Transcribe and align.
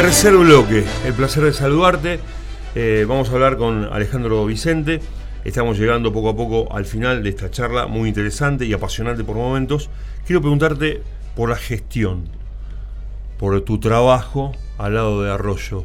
Tercer 0.00 0.34
bloque, 0.34 0.82
el 1.04 1.12
placer 1.12 1.44
de 1.44 1.52
saludarte. 1.52 2.20
Eh, 2.74 3.04
vamos 3.06 3.28
a 3.28 3.32
hablar 3.32 3.58
con 3.58 3.84
Alejandro 3.84 4.46
Vicente. 4.46 4.98
Estamos 5.44 5.78
llegando 5.78 6.10
poco 6.10 6.30
a 6.30 6.36
poco 6.36 6.74
al 6.74 6.86
final 6.86 7.22
de 7.22 7.28
esta 7.28 7.50
charla, 7.50 7.86
muy 7.86 8.08
interesante 8.08 8.64
y 8.64 8.72
apasionante 8.72 9.24
por 9.24 9.36
momentos. 9.36 9.90
Quiero 10.26 10.40
preguntarte 10.40 11.02
por 11.36 11.50
la 11.50 11.56
gestión, 11.56 12.24
por 13.38 13.60
tu 13.60 13.78
trabajo 13.78 14.52
al 14.78 14.94
lado 14.94 15.22
de 15.22 15.32
Arroyo, 15.32 15.84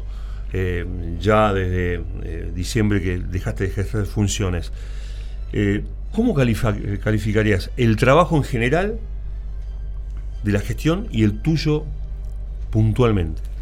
eh, 0.54 0.86
ya 1.20 1.52
desde 1.52 2.02
eh, 2.22 2.50
diciembre 2.54 3.02
que 3.02 3.18
dejaste 3.18 3.64
de 3.64 3.70
ejercer 3.70 4.06
funciones. 4.06 4.72
¿Cómo 6.14 6.32
calificarías 6.34 7.70
el 7.76 7.96
trabajo 7.96 8.38
en 8.38 8.44
general 8.44 8.98
de 10.42 10.52
la 10.52 10.60
gestión 10.60 11.06
y 11.10 11.22
el 11.22 11.42
tuyo 11.42 11.84
puntualmente? 12.70 13.55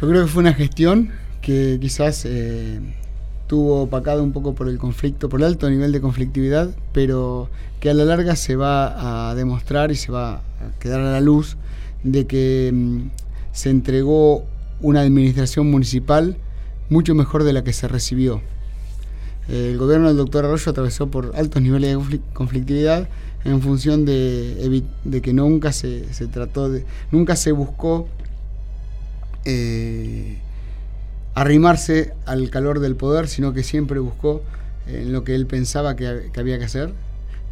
Yo 0.00 0.08
creo 0.08 0.24
que 0.24 0.30
fue 0.30 0.40
una 0.40 0.54
gestión 0.54 1.10
que 1.42 1.76
quizás 1.78 2.24
eh, 2.24 2.80
tuvo 3.46 3.82
opacado 3.82 4.22
un 4.22 4.32
poco 4.32 4.54
por 4.54 4.68
el 4.68 4.78
conflicto, 4.78 5.28
por 5.28 5.40
el 5.40 5.46
alto 5.46 5.68
nivel 5.68 5.92
de 5.92 6.00
conflictividad, 6.00 6.70
pero 6.92 7.50
que 7.80 7.90
a 7.90 7.94
la 7.94 8.06
larga 8.06 8.34
se 8.34 8.56
va 8.56 9.28
a 9.30 9.34
demostrar 9.34 9.90
y 9.90 9.96
se 9.96 10.10
va 10.10 10.36
a 10.36 10.42
quedar 10.78 11.00
a 11.00 11.12
la 11.12 11.20
luz 11.20 11.58
de 12.02 12.26
que 12.26 12.70
mm, 12.72 13.10
se 13.52 13.68
entregó 13.68 14.44
una 14.80 15.02
administración 15.02 15.70
municipal 15.70 16.38
mucho 16.88 17.14
mejor 17.14 17.44
de 17.44 17.52
la 17.52 17.62
que 17.62 17.74
se 17.74 17.86
recibió. 17.86 18.40
El 19.48 19.76
gobierno 19.76 20.08
del 20.08 20.16
doctor 20.16 20.46
Arroyo 20.46 20.70
atravesó 20.70 21.10
por 21.10 21.32
altos 21.34 21.60
niveles 21.60 21.98
de 22.08 22.20
conflictividad 22.32 23.06
en 23.44 23.60
función 23.60 24.06
de, 24.06 24.82
que 25.22 25.32
nunca 25.34 25.72
se, 25.72 26.10
se, 26.14 26.26
trató 26.26 26.70
de, 26.70 26.86
nunca 27.10 27.36
se 27.36 27.52
buscó 27.52 28.08
eh, 29.44 30.38
arrimarse 31.34 32.12
al 32.26 32.50
calor 32.50 32.80
del 32.80 32.96
poder, 32.96 33.28
sino 33.28 33.52
que 33.52 33.62
siempre 33.62 33.98
buscó 33.98 34.42
en 34.86 34.94
eh, 34.96 35.04
lo 35.06 35.24
que 35.24 35.34
él 35.34 35.46
pensaba 35.46 35.96
que, 35.96 36.30
había 36.36 36.58
que 36.58 36.64
hacer, 36.64 36.92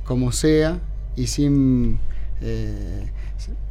como 0.05 0.33
sea, 0.33 0.81
y 1.17 1.29
sin... 1.29 1.99
Eh, 2.41 3.11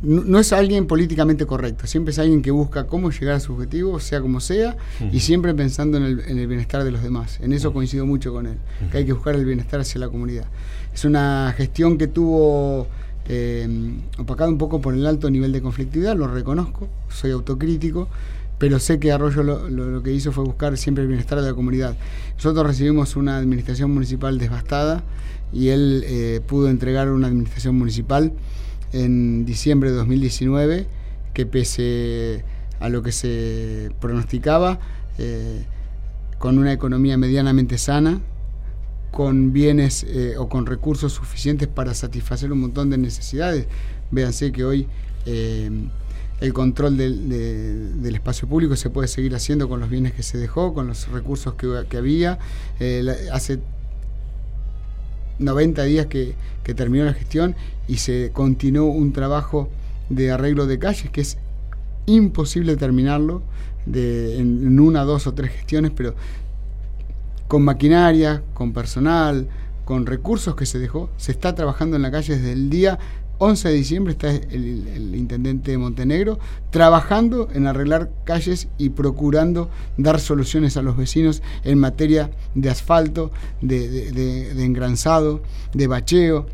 no, 0.01 0.39
es 0.39 0.53
alguien 0.53 0.87
políticamente 0.87 1.45
correcto, 1.45 1.87
siempre 1.87 2.11
es 2.11 2.19
alguien 2.19 2.41
que 2.41 2.51
busca 2.51 2.87
cómo 2.87 3.11
llegar 3.11 3.35
a 3.35 3.39
su 3.39 3.53
objetivo, 3.53 3.99
sea 3.99 4.21
como 4.21 4.39
sea, 4.39 4.77
y 5.11 5.19
siempre 5.19 5.53
pensando 5.53 5.97
en 5.97 6.05
el, 6.05 6.47
bienestar 6.47 6.83
de 6.83 6.91
los 6.91 7.03
demás. 7.03 7.39
En 7.41 7.51
eso 7.51 7.73
coincido 7.73 8.05
mucho 8.05 8.31
con 8.31 8.47
él, 8.47 8.57
que 8.91 8.99
hay 8.99 9.05
que 9.05 9.13
buscar 9.13 9.35
el 9.35 9.45
bienestar 9.45 9.81
hacia 9.81 9.99
la 9.99 10.07
comunidad. 10.07 10.45
Es 10.93 11.05
una 11.05 11.53
gestión 11.55 11.97
que 11.97 12.07
tuvo 12.07 12.87
eh, 13.27 13.67
opacado 14.17 14.49
un 14.49 14.57
poco 14.57 14.81
por 14.81 14.93
el 14.93 15.05
alto 15.05 15.29
nivel 15.29 15.51
de 15.51 15.61
conflictividad, 15.61 16.15
lo 16.15 16.27
reconozco, 16.27 16.87
soy 17.09 17.31
autocrítico, 17.31 18.07
pero 18.57 18.79
sé 18.79 18.99
que 18.99 19.11
Arroyo 19.11 19.43
lo, 19.43 20.03
que 20.03 20.11
hizo 20.11 20.31
fue 20.31 20.43
buscar 20.43 20.77
siempre 20.77 21.03
el 21.03 21.07
bienestar 21.07 21.39
de 21.41 21.47
la 21.47 21.53
comunidad. 21.53 21.95
Nosotros 22.35 22.65
recibimos 22.65 23.15
una 23.15 23.37
administración 23.37 23.91
municipal 23.91 24.37
devastada 24.39 25.03
y 25.53 25.69
él 25.69 26.03
eh, 26.05 26.41
pudo 26.45 26.69
entregar 26.69 27.09
una 27.09 27.27
administración 27.27 27.75
municipal 27.75 28.33
en 28.93 29.45
diciembre 29.45 29.91
de 29.91 29.97
2019 29.97 30.87
que 31.33 31.45
pese 31.45 32.43
a 32.79 32.89
lo 32.89 33.03
que 33.03 33.11
se 33.11 33.91
pronosticaba, 33.99 34.79
eh, 35.17 35.65
con 36.39 36.57
una 36.57 36.73
economía 36.73 37.17
medianamente 37.17 37.77
sana, 37.77 38.21
con 39.17 39.51
bienes 39.51 40.03
eh, 40.03 40.35
o 40.37 40.47
con 40.47 40.67
recursos 40.67 41.11
suficientes 41.11 41.67
para 41.67 41.95
satisfacer 41.95 42.51
un 42.51 42.59
montón 42.59 42.91
de 42.91 42.99
necesidades. 42.99 43.65
Véanse 44.11 44.51
que 44.51 44.63
hoy 44.63 44.85
eh, 45.25 45.71
el 46.39 46.53
control 46.53 46.97
del, 46.97 48.13
espacio 48.13 48.47
público 48.47 48.75
se 48.75 48.91
puede 48.91 49.07
seguir 49.07 49.33
haciendo 49.33 49.67
con 49.67 49.79
los 49.79 49.89
bienes 49.89 50.13
que 50.13 50.21
se 50.21 50.37
dejó, 50.37 50.71
con 50.75 50.85
los 50.85 51.07
recursos 51.07 51.55
que, 51.55 51.97
había. 51.97 52.37
Eh, 52.79 53.03
hace 53.33 53.57
90 55.39 55.83
días 55.85 56.05
que, 56.05 56.35
terminó 56.75 57.05
la 57.05 57.13
gestión 57.13 57.55
y 57.87 57.97
se 57.97 58.29
continuó 58.31 58.91
un 58.91 59.13
trabajo 59.13 59.67
de 60.09 60.29
arreglo 60.29 60.67
de 60.67 60.77
calles 60.77 61.09
que 61.09 61.21
es 61.21 61.39
imposible 62.05 62.77
terminarlo 62.77 63.41
de, 63.87 64.37
en 64.37 64.79
una, 64.79 65.05
dos 65.05 65.25
o 65.25 65.33
tres 65.33 65.53
gestiones, 65.53 65.91
pero 65.95 66.13
con 67.47 67.63
maquinaria, 67.63 68.43
con 68.53 68.73
personal, 68.73 69.47
con 69.85 70.05
recursos 70.05 70.55
que 70.55 70.65
se 70.65 70.79
dejó. 70.79 71.09
Se 71.17 71.31
está 71.31 71.55
trabajando 71.55 71.95
en 71.95 72.01
la 72.01 72.11
calle 72.11 72.35
desde 72.35 72.51
el 72.51 72.69
día 72.69 72.99
11 73.39 73.69
de 73.69 73.73
diciembre, 73.73 74.13
está 74.13 74.31
el, 74.31 75.13
intendente 75.15 75.71
de 75.71 75.77
Montenegro 75.77 76.39
trabajando 76.71 77.49
en 77.53 77.67
arreglar 77.67 78.09
calles 78.23 78.67
y 78.77 78.89
procurando 78.89 79.69
dar 79.97 80.19
soluciones 80.19 80.75
a 80.77 80.81
los 80.81 80.97
vecinos 80.97 81.43
en 81.63 81.79
materia 81.79 82.31
de 82.55 82.69
asfalto, 82.69 83.31
de, 83.61 84.51
engranzado, 84.63 85.41
de 85.73 85.87
bacheo. 85.87 86.47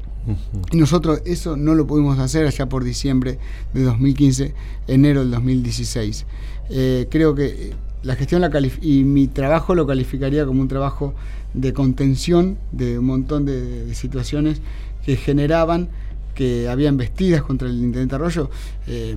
Y 0.72 0.78
nosotros 0.78 1.22
eso 1.26 1.58
no 1.58 1.76
lo 1.76 1.86
pudimos 1.86 2.20
hacer 2.20 2.46
allá 2.48 2.68
por 2.68 2.84
diciembre 2.84 3.40
de 3.74 3.84
2015, 3.84 4.54
enero 4.88 5.22
del 5.22 5.32
2016. 5.32 6.26
Eh, 6.70 7.08
creo 7.10 7.36
que 7.36 7.74
la 8.04 8.16
gestión 8.16 8.42
la 8.42 8.52
y 8.82 9.04
mi 9.04 9.28
trabajo 9.28 9.76
lo 9.76 9.88
calificaría 9.88 10.46
como 10.46 10.62
un 10.62 10.68
trabajo 10.68 11.14
de 11.54 11.74
contención 11.74 12.58
de 12.72 13.00
un 13.00 13.06
montón 13.06 13.46
de, 13.46 13.96
situaciones 13.96 14.62
que 15.06 15.16
generaban 15.16 15.90
que 16.36 16.68
habían 16.68 16.98
vestidas 16.98 17.44
contra 17.44 17.68
el 17.68 17.76
intendente 17.76 18.16
Arroyo. 18.16 18.50
Eh, 18.88 19.16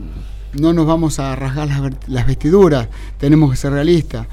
no 0.52 0.72
nos 0.72 0.86
vamos 0.86 1.18
a 1.18 1.34
rasgar 1.34 1.68
las, 2.06 2.26
vestiduras, 2.26 2.88
tenemos 3.18 3.50
que 3.50 3.56
ser 3.56 3.72
realistas. 3.72 4.26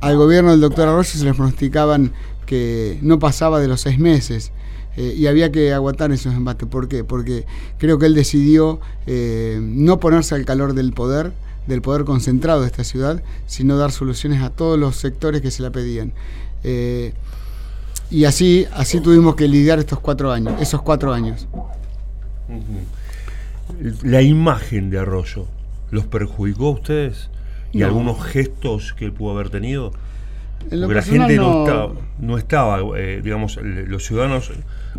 Al 0.00 0.16
gobierno 0.16 0.50
del 0.50 0.60
doctor 0.60 0.88
Arroyo 0.88 1.04
se 1.04 1.24
les 1.24 1.34
pronosticaban 1.34 2.12
que 2.44 2.98
no 3.02 3.18
pasaba 3.18 3.60
de 3.60 3.68
los 3.68 3.80
seis 3.80 3.98
meses. 3.98 4.52
Eh, 4.96 5.14
y 5.16 5.26
había 5.26 5.50
que 5.50 5.72
aguantar 5.72 6.12
esos 6.12 6.34
embates. 6.34 6.68
¿Por 6.68 6.86
qué? 6.86 7.02
Porque 7.02 7.46
creo 7.78 7.98
que 7.98 8.04
él 8.04 8.14
decidió 8.14 8.78
eh, 9.06 9.58
no 9.62 9.98
ponerse 10.00 10.34
al 10.34 10.44
calor 10.44 10.74
del 10.74 10.92
poder, 10.92 11.32
del 11.66 11.82
poder 11.82 12.04
concentrado 12.04 12.62
de 12.62 12.66
esta 12.66 12.84
ciudad, 12.84 13.22
sino 13.46 13.76
dar 13.76 13.92
soluciones 13.92 14.42
a 14.42 14.50
todos 14.50 14.78
los 14.78 14.96
sectores 14.96 15.40
que 15.40 15.50
se 15.50 15.62
la 15.62 15.70
pedían. 15.70 16.12
Eh, 16.64 17.12
y 18.10 18.24
así, 18.24 18.66
así 18.72 19.00
tuvimos 19.00 19.36
que 19.36 19.48
lidiar 19.48 19.78
estos 19.78 20.00
cuatro 20.00 20.32
años, 20.32 20.60
esos 20.60 20.82
cuatro 20.82 21.12
años. 21.12 21.48
La 24.02 24.22
imagen 24.22 24.90
de 24.90 24.98
Arroyo, 24.98 25.46
¿los 25.90 26.06
perjudicó 26.06 26.68
a 26.68 26.70
ustedes? 26.72 27.30
¿Y 27.72 27.82
algunos 27.82 28.22
gestos 28.22 28.92
que 28.92 29.06
él 29.06 29.12
pudo 29.12 29.32
haber 29.32 29.48
tenido? 29.48 29.92
Porque 30.68 30.94
la 30.94 31.02
gente 31.02 31.36
no, 31.36 32.38
estaba, 32.38 32.80
eh, 32.96 33.20
digamos, 33.22 33.58
los 33.62 34.04
ciudadanos, 34.04 34.52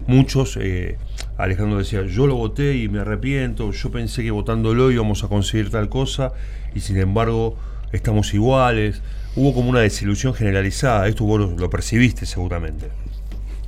muchos, 0.08 0.58
eh, 0.60 0.98
Alejandro 1.38 1.80
decía, 1.80 2.04
yo 2.06 2.28
lo 2.28 2.36
voté 2.36 2.78
y 2.78 2.90
me 2.90 3.00
arrepiento, 3.00 3.72
yo 3.72 3.92
pensé 3.92 4.24
que 4.24 4.32
votándolo 4.32 4.92
íbamos 4.92 5.24
a 5.24 5.28
conseguir 5.28 5.72
tal 5.72 5.90
cosa 5.90 6.34
y 6.76 6.80
sin 6.80 6.98
embargo 6.98 7.58
estamos 7.92 8.34
iguales. 8.34 9.02
Hubo 9.36 9.54
como 9.54 9.70
una 9.70 9.80
desilusión 9.80 10.34
generalizada, 10.36 11.08
esto 11.08 11.24
vos 11.26 11.60
lo, 11.60 11.70
percibiste 11.70 12.26
seguramente. 12.26 12.90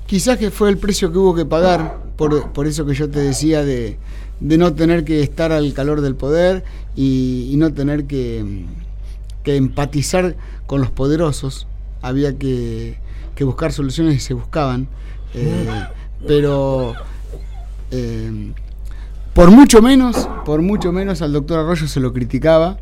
Quizás 0.05 0.37
que 0.37 0.51
fue 0.51 0.69
el 0.69 0.77
precio 0.77 1.11
que 1.11 1.17
hubo 1.17 1.33
que 1.33 1.45
pagar, 1.45 1.97
por, 2.15 2.67
eso 2.67 2.85
que 2.85 2.93
yo 2.93 3.09
te 3.09 3.19
decía 3.19 3.63
de, 3.63 3.97
no 4.39 4.75
tener 4.75 5.03
que 5.03 5.21
estar 5.21 5.51
al 5.51 5.73
calor 5.73 6.01
del 6.01 6.15
poder 6.15 6.63
y, 6.95 7.55
no 7.57 7.73
tener 7.73 8.05
que, 8.05 8.65
que 9.43 9.55
empatizar 9.55 10.35
con 10.67 10.81
los 10.81 10.91
poderosos, 10.91 11.67
había 12.03 12.37
que, 12.37 12.97
buscar 13.39 13.71
soluciones 13.71 14.15
y 14.15 14.19
se 14.19 14.35
buscaban, 14.35 14.87
eh, 15.33 15.67
pero 16.27 16.93
eh, 17.95 18.51
por 19.33 19.51
mucho 19.51 19.81
menos, 19.81 20.29
por 20.45 20.61
mucho 20.61 20.91
menos 20.91 21.21
al 21.21 21.33
doctor 21.33 21.59
Arroyo 21.59 21.87
se 21.87 21.99
lo 21.99 22.13
criticaba. 22.13 22.77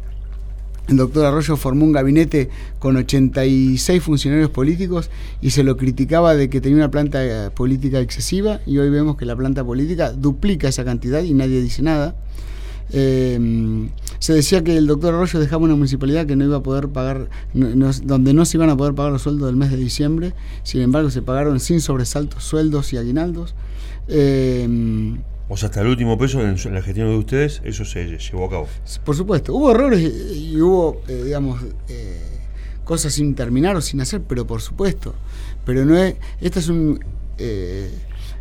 El 0.87 0.97
doctor 0.97 1.25
Arroyo 1.25 1.55
formó 1.55 1.85
un 1.85 1.93
gabinete 1.93 2.49
con 2.79 2.97
86 2.97 4.03
funcionarios 4.03 4.49
políticos 4.49 5.09
y 5.41 5.51
se 5.51 5.63
lo 5.63 5.77
criticaba 5.77 6.35
de 6.35 6.49
que 6.49 6.61
tenía 6.61 6.77
una 6.77 6.91
planta 6.91 7.51
política 7.55 7.99
excesiva 7.99 8.59
y 8.65 8.79
hoy 8.79 8.89
vemos 8.89 9.15
que 9.15 9.25
la 9.25 9.35
planta 9.35 9.63
política 9.63 10.11
duplica 10.11 10.67
esa 10.67 10.83
cantidad 10.83 11.23
y 11.23 11.33
nadie 11.33 11.61
dice 11.61 11.81
nada. 11.83 12.15
Eh, 12.91 13.87
se 14.23 14.31
decía 14.31 14.63
que 14.63 14.77
el 14.77 14.87
doctor 14.87 15.13
Arroyo 15.13 15.37
dejaba 15.37 15.65
una 15.65 15.75
municipalidad 15.75 16.25
que 16.25 16.37
no 16.37 16.45
iba 16.45 16.55
a 16.55 16.63
poder 16.63 16.87
pagar, 16.87 17.27
donde 17.53 18.33
no 18.33 18.45
se 18.45 18.55
iban 18.55 18.69
a 18.69 18.77
poder 18.77 18.95
pagar 18.95 19.11
los 19.11 19.23
sueldos 19.23 19.47
del 19.47 19.57
mes 19.57 19.69
de 19.69 19.75
diciembre, 19.75 20.33
sin 20.63 20.81
embargo 20.81 21.09
se 21.09 21.21
pagaron 21.21 21.59
sin 21.59 21.81
sobresaltos 21.81 22.41
sueldos 22.41 22.93
y 22.93 22.97
aguinaldos. 22.97 23.53
Eh, 24.07 25.17
O 25.49 25.57
sea, 25.57 25.67
hasta 25.67 25.81
el 25.81 25.87
último 25.87 26.17
peso 26.17 26.41
en, 26.41 26.55
la 26.73 26.81
gestión 26.81 27.09
de 27.09 27.17
ustedes, 27.17 27.61
eso 27.65 27.83
se 27.83 28.17
llevó 28.17 28.45
a 28.45 28.49
cabo. 28.49 28.67
Por 29.03 29.13
supuesto, 29.13 29.53
hubo 29.55 29.71
errores 29.71 29.99
y, 30.33 30.55
hubo, 30.61 31.01
eh, 31.09 31.23
digamos, 31.25 31.61
eh, 31.89 32.21
cosas 32.85 33.11
sin 33.11 33.35
terminar 33.35 33.75
o 33.75 33.81
sin 33.81 33.99
hacer, 33.99 34.21
pero 34.21 34.47
por 34.47 34.61
supuesto. 34.61 35.15
Pero 35.65 35.83
no 35.83 35.97
es, 35.97 36.15
esta 36.39 36.59
es 36.59 36.69
un... 36.69 37.03
Eh, 37.39 37.91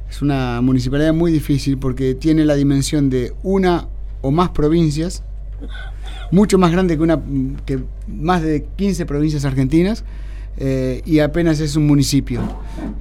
es 0.09 0.23
una 0.23 0.61
municipalidad 0.61 1.13
muy 1.13 1.33
difícil 1.33 1.77
porque 1.77 2.15
tiene 2.15 2.45
la 2.45 2.55
dimensión 2.55 3.11
de 3.11 3.33
una 3.43 3.89
o 4.21 4.31
más 4.31 4.51
provincias, 4.51 5.25
mucho 6.31 6.59
más 6.59 6.73
grande 6.73 6.97
que, 6.97 7.03
una, 7.03 7.21
que 7.67 7.81
más 8.09 8.43
de 8.43 8.67
15 8.77 9.07
provincias 9.07 9.45
argentinas, 9.45 10.05
eh, 10.59 11.03
y 11.07 11.21
apenas 11.21 11.61
es 11.61 11.77
un 11.77 11.87
municipio. 11.87 12.41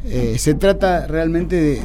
Eh, 0.06 0.36
se 0.38 0.54
trata 0.54 1.08
realmente 1.08 1.82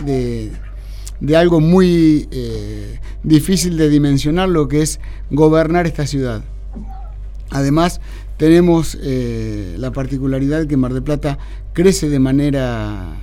de, 1.20 1.36
algo 1.36 1.60
muy 1.60 2.28
eh, 2.30 2.98
difícil 3.22 3.76
de 3.76 3.88
dimensionar, 3.88 4.48
lo 4.48 4.68
que 4.68 4.82
es 4.82 5.00
gobernar 5.30 5.86
esta 5.86 6.06
ciudad. 6.06 6.42
Además, 7.50 8.00
tenemos 8.36 8.98
la 9.78 9.92
particularidad 9.92 10.66
que 10.66 10.76
Mar 10.76 10.92
del 10.92 11.02
Plata 11.02 11.38
crece 11.72 12.08
de 12.08 12.18
manera 12.18 13.16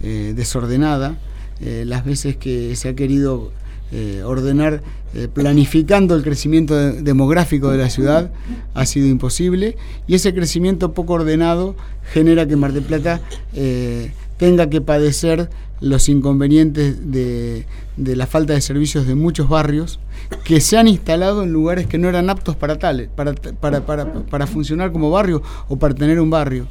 desordenada. 0.00 1.18
las 1.60 2.04
veces 2.04 2.36
que 2.36 2.74
se 2.76 2.88
ha 2.88 2.94
querido 2.94 3.52
eh, 3.96 4.24
ordenar, 4.24 4.82
eh, 5.14 5.28
planificando 5.32 6.16
el 6.16 6.24
crecimiento 6.24 6.74
demográfico 6.74 7.70
de 7.70 7.78
la 7.78 7.88
ciudad, 7.90 8.32
ha 8.74 8.86
sido 8.86 9.06
imposible. 9.06 9.76
Y 10.08 10.16
ese 10.16 10.34
crecimiento 10.34 10.92
poco 10.94 11.12
ordenado 11.12 11.76
genera 12.12 12.44
que 12.44 12.56
Mar 12.56 12.72
del 12.72 12.82
Plata 12.82 13.20
eh, 13.52 14.10
tenga 14.36 14.68
que 14.68 14.80
padecer 14.80 15.48
los 15.80 16.08
inconvenientes 16.08 17.12
de, 17.12 17.66
la 17.96 18.26
falta 18.26 18.54
de 18.54 18.62
servicios 18.62 19.06
de 19.06 19.14
muchos 19.14 19.48
barrios 19.48 20.00
que 20.42 20.60
se 20.60 20.76
han 20.76 20.88
instalado 20.88 21.44
en 21.44 21.52
lugares 21.52 21.86
que 21.86 21.96
no 21.96 22.08
eran 22.08 22.30
aptos 22.30 22.56
para 22.56 22.80
tales, 22.80 23.08
para, 23.14 23.32
para, 23.34 23.86
para, 23.86 24.12
para 24.12 24.46
funcionar 24.48 24.90
como 24.90 25.08
barrio 25.12 25.40
o 25.68 25.76
para 25.76 25.94
tener 25.94 26.18
un 26.18 26.30
barrio. 26.30 26.66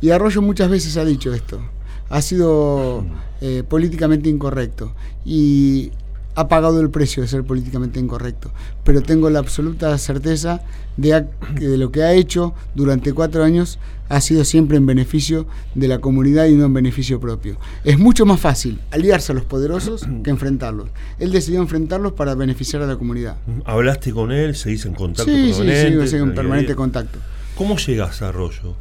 y 0.00 0.10
Arroyo 0.10 0.42
muchas 0.42 0.70
veces 0.70 0.96
ha 0.96 1.04
dicho 1.04 1.34
esto 1.34 1.60
ha 2.10 2.20
sido 2.20 3.04
eh, 3.40 3.62
políticamente 3.66 4.28
incorrecto 4.28 4.92
y 5.24 5.92
ha 6.34 6.48
pagado 6.48 6.80
el 6.80 6.90
precio 6.90 7.22
de 7.22 7.28
ser 7.28 7.44
políticamente 7.44 7.98
incorrecto. 7.98 8.50
Pero 8.84 9.02
tengo 9.02 9.30
la 9.30 9.38
absoluta 9.38 9.96
certeza 9.98 10.62
de, 10.96 11.26
de, 11.54 11.78
lo 11.78 11.90
que 11.90 12.02
ha 12.02 12.12
hecho 12.12 12.54
durante 12.74 13.12
cuatro 13.12 13.42
años 13.44 13.78
ha 14.08 14.20
sido 14.20 14.44
siempre 14.44 14.76
en 14.76 14.86
beneficio 14.86 15.46
de 15.74 15.86
la 15.86 16.00
comunidad 16.00 16.46
y 16.46 16.54
no 16.54 16.66
en 16.66 16.74
beneficio 16.74 17.20
propio. 17.20 17.56
Es 17.84 17.98
mucho 17.98 18.26
más 18.26 18.40
fácil 18.40 18.80
aliarse 18.90 19.32
a 19.32 19.34
los 19.34 19.44
poderosos 19.44 20.06
que 20.24 20.30
enfrentarlos. 20.30 20.88
Él 21.18 21.30
decidió 21.30 21.60
enfrentarlos 21.60 22.12
para 22.12 22.34
beneficiar 22.34 22.82
a 22.82 22.86
la 22.86 22.96
comunidad. 22.96 23.36
¿Hablaste 23.64 24.12
con 24.12 24.32
él? 24.32 24.56
¿Seguís 24.56 24.84
en 24.84 24.94
contacto 24.94 25.30
sí, 25.30 25.52
con 25.52 25.68
él? 25.68 26.00
Sí, 26.02 26.08
sí, 26.08 26.16
en 26.16 26.34
permanente 26.34 26.74
contacto. 26.74 27.18
¿Cómo 27.54 27.76
llegas 27.76 28.22
a 28.22 28.28
Arroyo? 28.28 28.74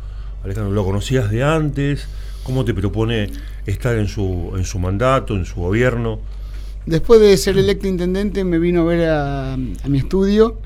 Alejandro, 0.44 0.74
¿lo 0.74 0.86
conocías 0.86 1.30
de 1.30 1.44
antes? 1.44 2.08
¿Cómo 2.44 2.64
te 2.64 2.74
propone 2.74 3.30
estar 3.66 3.98
en 3.98 4.08
su, 4.08 4.54
en 4.56 4.64
su 4.64 4.80
mandato, 4.80 5.36
en 5.36 5.46
su 5.46 5.60
gobierno? 5.60 6.20
Después 6.86 7.20
de 7.20 7.36
ser 7.38 7.58
electo 7.58 7.88
intendente 7.88 8.44
me 8.46 8.58
vino 8.58 8.82
a 8.82 8.86
ver 8.86 9.10
a, 9.10 9.58
mi 9.58 9.98
estudio, 9.98 10.58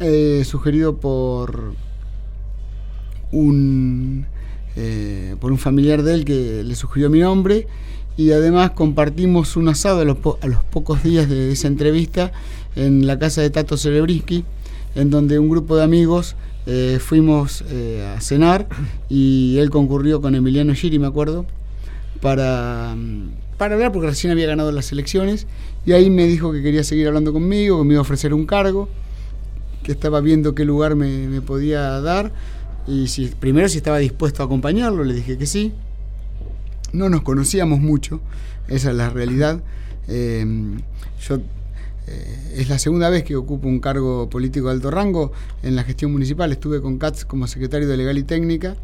eh, 0.00 0.42
sugerido 0.44 0.98
por 0.98 1.72
un, 3.32 4.26
eh, 4.76 5.34
por 5.40 5.50
un 5.50 5.58
familiar 5.58 6.02
de 6.02 6.14
él 6.14 6.24
que 6.26 6.62
le 6.62 6.74
sugirió 6.76 7.08
mi 7.08 7.20
nombre 7.20 7.66
y 8.18 8.32
además 8.32 8.72
compartimos 8.72 9.56
un 9.56 9.68
asado 9.68 10.00
a 10.00 10.04
los, 10.04 10.18
a 10.42 10.46
los 10.46 10.62
pocos 10.64 11.02
días 11.02 11.28
de 11.28 11.50
esa 11.52 11.68
entrevista 11.68 12.32
en 12.76 13.06
la 13.06 13.18
casa 13.18 13.40
de 13.40 13.48
Tato 13.48 13.78
Cerebrisky, 13.78 14.44
en 14.94 15.08
donde 15.10 15.38
un 15.38 15.48
grupo 15.48 15.74
de 15.74 15.84
amigos 15.84 16.36
eh, 16.66 16.98
fuimos 16.98 17.62
eh, 17.68 18.14
a 18.16 18.20
cenar 18.20 18.66
y 19.10 19.58
él 19.58 19.68
concurrió 19.68 20.22
con 20.22 20.34
Emiliano 20.34 20.74
Giri, 20.74 20.98
me 20.98 21.06
acuerdo, 21.06 21.44
para, 22.22 22.94
mm, 22.96 23.32
para 23.58 23.74
hablar 23.74 23.92
porque 23.92 24.08
recién 24.08 24.32
había 24.32 24.46
ganado 24.46 24.72
las 24.72 24.90
elecciones 24.90 25.46
y 25.84 25.92
ahí 25.92 26.08
me 26.08 26.26
dijo 26.26 26.52
que 26.52 26.62
quería 26.62 26.82
seguir 26.82 27.06
hablando 27.06 27.32
conmigo, 27.32 27.78
que 27.78 27.84
me 27.84 27.94
iba 27.94 27.98
a 27.98 28.02
ofrecer 28.02 28.32
un 28.32 28.46
cargo, 28.46 28.88
que 29.82 29.92
estaba 29.92 30.20
viendo 30.20 30.54
qué 30.54 30.64
lugar 30.64 30.96
me, 30.96 31.40
podía 31.42 32.00
dar 32.00 32.32
y 32.86 33.08
si, 33.08 33.26
primero 33.26 33.68
si 33.68 33.76
estaba 33.76 33.98
dispuesto 33.98 34.42
a 34.42 34.46
acompañarlo, 34.46 35.04
le 35.04 35.14
dije 35.14 35.36
que 35.36 35.46
sí. 35.46 35.72
No 36.92 37.08
nos 37.08 37.22
conocíamos 37.22 37.80
mucho, 37.80 38.20
esa 38.68 38.90
es 38.90 38.96
la 38.96 39.10
realidad. 39.10 39.60
Eh, 40.08 40.46
yo 41.28 41.40
eh, 42.06 42.54
es 42.56 42.68
la 42.68 42.78
segunda 42.78 43.08
vez 43.08 43.24
que 43.24 43.36
ocupo 43.36 43.68
un 43.68 43.80
cargo 43.80 44.28
político 44.28 44.66
de 44.66 44.74
alto 44.74 44.90
rango 44.90 45.32
en 45.62 45.76
la 45.76 45.84
gestión 45.84 46.12
municipal. 46.12 46.52
Estuve 46.52 46.80
con 46.80 46.98
Katz 46.98 47.24
como 47.24 47.46
secretario 47.46 47.88
de 47.88 47.96
Legal 47.96 48.18
y 48.18 48.22
Técnica. 48.22 48.76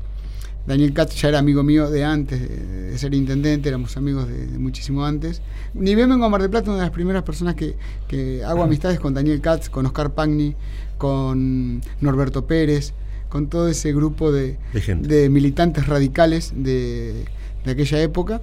Daniel 0.67 0.93
Katz 0.93 1.21
ya 1.21 1.31
era 1.31 1.39
amigo 1.39 1.63
mío 1.63 1.91
de 1.91 2.05
antes 2.05 2.41
de, 2.41 2.97
ser 2.99 3.15
intendente, 3.15 3.69
éramos 3.69 3.97
amigos 3.97 4.29
de, 4.29 4.59
muchísimo 4.59 5.05
antes. 5.05 5.43
Ni 5.75 5.95
bien 5.95 6.09
vengo 6.09 6.25
a 6.25 6.29
Mar 6.29 6.43
del 6.43 6.51
Plata, 6.51 6.71
una 6.71 6.81
de 6.81 6.85
las 6.85 6.93
primeras 6.93 7.23
personas 7.23 7.55
que, 7.55 8.43
hago 8.45 8.63
amistades 8.63 9.01
con 9.01 9.15
Daniel 9.15 9.41
Katz, 9.41 9.71
con 9.71 9.87
Oscar 9.87 10.15
Pagni, 10.15 10.55
con 10.99 11.81
Norberto 12.01 12.47
Pérez, 12.47 12.93
con 13.29 13.49
todo 13.49 13.69
ese 13.69 13.93
grupo 13.93 14.33
de, 14.33 14.59
de 15.01 15.31
militantes 15.31 15.87
radicales 15.87 16.53
de, 16.55 17.25
aquella 17.65 18.03
época. 18.03 18.43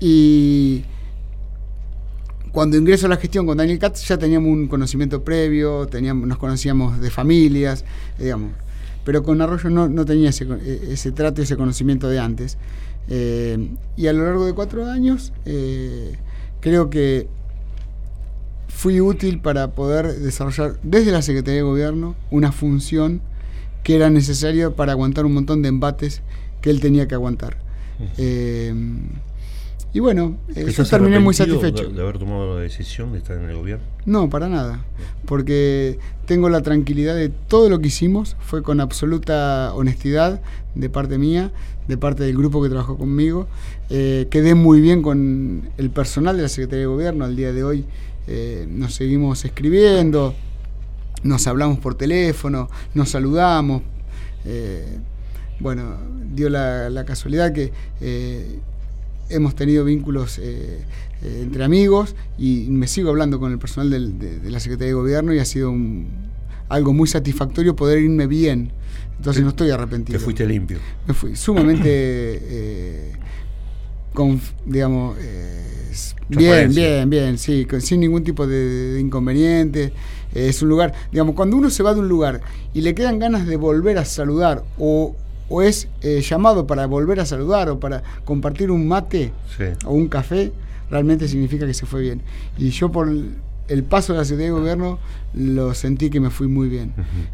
Y 0.00 0.84
cuando 2.54 2.76
ingreso 2.76 3.06
a 3.06 3.08
la 3.08 3.16
gestión 3.16 3.46
con 3.46 3.58
Daniel 3.58 3.80
Katz 3.80 4.06
ya 4.06 4.16
teníamos 4.16 4.48
un 4.48 4.68
conocimiento 4.68 5.24
previo, 5.24 5.88
teníamos, 5.88 6.28
nos 6.28 6.38
conocíamos 6.38 7.00
de 7.00 7.10
familias, 7.10 7.84
digamos. 8.16 8.52
Pero 9.04 9.24
con 9.24 9.42
Arroyo 9.42 9.68
no, 9.70 10.04
tenía 10.04 10.30
ese, 10.30 10.46
ese, 10.88 11.10
trato, 11.10 11.42
ese 11.42 11.56
conocimiento 11.56 12.08
de 12.08 12.20
antes. 12.20 12.56
Eh, 13.08 13.70
y 13.96 14.06
a 14.06 14.12
lo 14.12 14.24
largo 14.24 14.46
de 14.46 14.54
cuatro 14.54 14.86
años 14.86 15.32
eh, 15.44 16.16
creo 16.60 16.90
que 16.90 17.26
fui 18.68 19.00
útil 19.00 19.40
para 19.40 19.72
poder 19.72 20.20
desarrollar 20.20 20.78
desde 20.84 21.10
la 21.10 21.22
Secretaría 21.22 21.56
de 21.56 21.62
Gobierno 21.62 22.14
una 22.30 22.52
función 22.52 23.20
que 23.82 23.96
era 23.96 24.10
necesaria 24.10 24.70
para 24.70 24.92
aguantar 24.92 25.26
un 25.26 25.34
montón 25.34 25.60
de 25.60 25.70
embates 25.70 26.22
que 26.60 26.70
él 26.70 26.80
tenía 26.80 27.08
que 27.08 27.16
aguantar. 27.16 27.56
Y 29.94 30.00
bueno, 30.00 30.36
eh, 30.56 30.72
yo 30.76 30.84
terminé 30.84 31.20
muy 31.20 31.34
satisfecho. 31.34 31.88
De, 31.88 32.02
haber 32.02 32.18
tomado 32.18 32.56
la 32.56 32.62
decisión 32.62 33.12
de 33.12 33.18
estar 33.18 33.38
en 33.38 33.48
el 33.48 33.56
gobierno? 33.56 33.84
No, 34.04 34.28
para 34.28 34.48
nada. 34.48 34.84
Porque 35.24 36.00
tengo 36.26 36.48
la 36.48 36.62
tranquilidad 36.62 37.14
de 37.14 37.28
todo 37.28 37.70
lo 37.70 37.78
que 37.78 37.86
hicimos 37.86 38.36
fue 38.40 38.64
con 38.64 38.80
absoluta 38.80 39.72
honestidad 39.72 40.40
de 40.74 40.90
parte 40.90 41.16
mía, 41.16 41.52
de 41.86 41.96
parte 41.96 42.24
del 42.24 42.36
grupo 42.36 42.60
que 42.60 42.68
trabajó 42.70 42.98
conmigo. 42.98 43.46
Eh, 43.88 44.26
quedé 44.30 44.56
muy 44.56 44.80
bien 44.80 45.00
con 45.00 45.70
el 45.78 45.90
personal 45.90 46.36
de 46.36 46.42
la 46.42 46.48
Secretaría 46.48 46.80
de 46.80 46.86
Gobierno. 46.86 47.24
Al 47.24 47.36
día 47.36 47.52
de 47.52 47.62
hoy 47.62 47.84
eh, 48.26 48.66
nos 48.68 48.94
seguimos 48.94 49.44
escribiendo, 49.44 50.34
nos 51.22 51.46
hablamos 51.46 51.78
por 51.78 51.94
teléfono, 51.94 52.68
nos 52.94 53.10
saludamos. 53.10 53.82
bueno, 55.60 55.98
dio 56.34 56.48
la, 56.48 56.90
la 56.90 57.04
casualidad 57.04 57.52
que 57.52 57.70
hemos 59.28 59.54
tenido 59.54 59.84
vínculos 59.84 60.38
eh, 60.38 60.80
eh, 61.22 61.40
entre 61.42 61.64
amigos 61.64 62.14
y 62.38 62.66
me 62.68 62.86
sigo 62.86 63.10
hablando 63.10 63.40
con 63.40 63.52
el 63.52 63.58
personal 63.58 63.90
de, 63.90 64.50
la 64.50 64.60
Secretaría 64.60 64.88
de 64.88 64.94
Gobierno 64.94 65.32
y 65.32 65.38
ha 65.38 65.44
sido 65.44 65.74
algo 66.68 66.92
muy 66.92 67.08
satisfactorio 67.08 67.76
poder 67.76 68.00
irme 68.00 68.26
bien. 68.26 68.72
Entonces 69.16 69.42
no 69.42 69.50
estoy 69.50 69.70
arrepentido. 69.70 70.18
Te 70.18 70.24
fuiste 70.24 70.46
limpio. 70.46 70.78
Me 71.06 71.14
fui 71.14 71.36
sumamente, 71.36 71.88
eh, 71.90 73.12
con, 74.12 74.40
digamos, 74.66 75.16
bien, 76.28 76.74
bien, 76.74 77.08
bien, 77.08 77.38
sí, 77.38 77.66
sin 77.80 78.00
ningún 78.00 78.24
tipo 78.24 78.46
de, 78.46 78.98
inconveniente. 79.00 79.92
es 80.34 80.60
un 80.62 80.68
lugar, 80.68 80.92
digamos, 81.12 81.34
cuando 81.34 81.56
uno 81.56 81.70
se 81.70 81.82
va 81.82 81.94
de 81.94 82.00
un 82.00 82.08
lugar 82.08 82.40
y 82.72 82.80
le 82.80 82.94
quedan 82.94 83.18
ganas 83.18 83.46
de 83.46 83.56
volver 83.56 83.98
a 83.98 84.04
saludar 84.04 84.64
o, 84.78 85.14
o 85.48 85.62
es 85.62 85.88
eh, 86.02 86.20
llamado 86.20 86.66
para 86.66 86.86
volver 86.86 87.20
a 87.20 87.26
saludar 87.26 87.68
o 87.68 87.78
para 87.78 88.02
compartir 88.24 88.70
un 88.70 88.88
mate 88.88 89.32
o 89.84 89.92
un 89.92 90.08
café, 90.08 90.52
realmente 90.90 91.28
significa 91.28 91.66
que 91.66 91.74
se 91.74 91.86
fue 91.86 92.02
bien. 92.02 92.22
Y 92.58 92.70
yo 92.70 92.90
por 92.90 93.08
el 93.66 93.82
paso 93.84 94.12
de 94.12 94.18
la 94.18 94.24
ciudad 94.24 94.42
de 94.42 94.50
gobierno 94.50 94.98
lo 95.32 95.74
sentí 95.74 96.10
que 96.10 96.20
me 96.20 96.30
fui 96.30 96.48
muy 96.48 96.68
bien. 96.68 96.92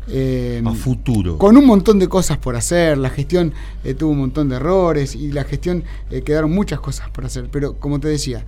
Eh, 0.08 0.62
a 0.64 0.72
futuro. 0.72 1.38
Con 1.38 1.56
un 1.56 1.66
montón 1.66 1.98
de 1.98 2.08
cosas 2.08 2.38
por 2.38 2.56
hacer, 2.56 2.98
la 2.98 3.10
gestión 3.10 3.52
eh, 3.84 3.94
tuvo 3.94 4.12
un 4.12 4.18
montón 4.18 4.48
de 4.48 4.56
errores 4.56 5.14
y 5.14 5.32
la 5.32 5.44
gestión 5.44 5.84
quedaron 6.24 6.52
muchas 6.52 6.80
cosas 6.80 7.10
por 7.10 7.24
hacer. 7.24 7.48
Pero 7.50 7.74
como 7.74 8.00
te 8.00 8.08
decía, 8.08 8.44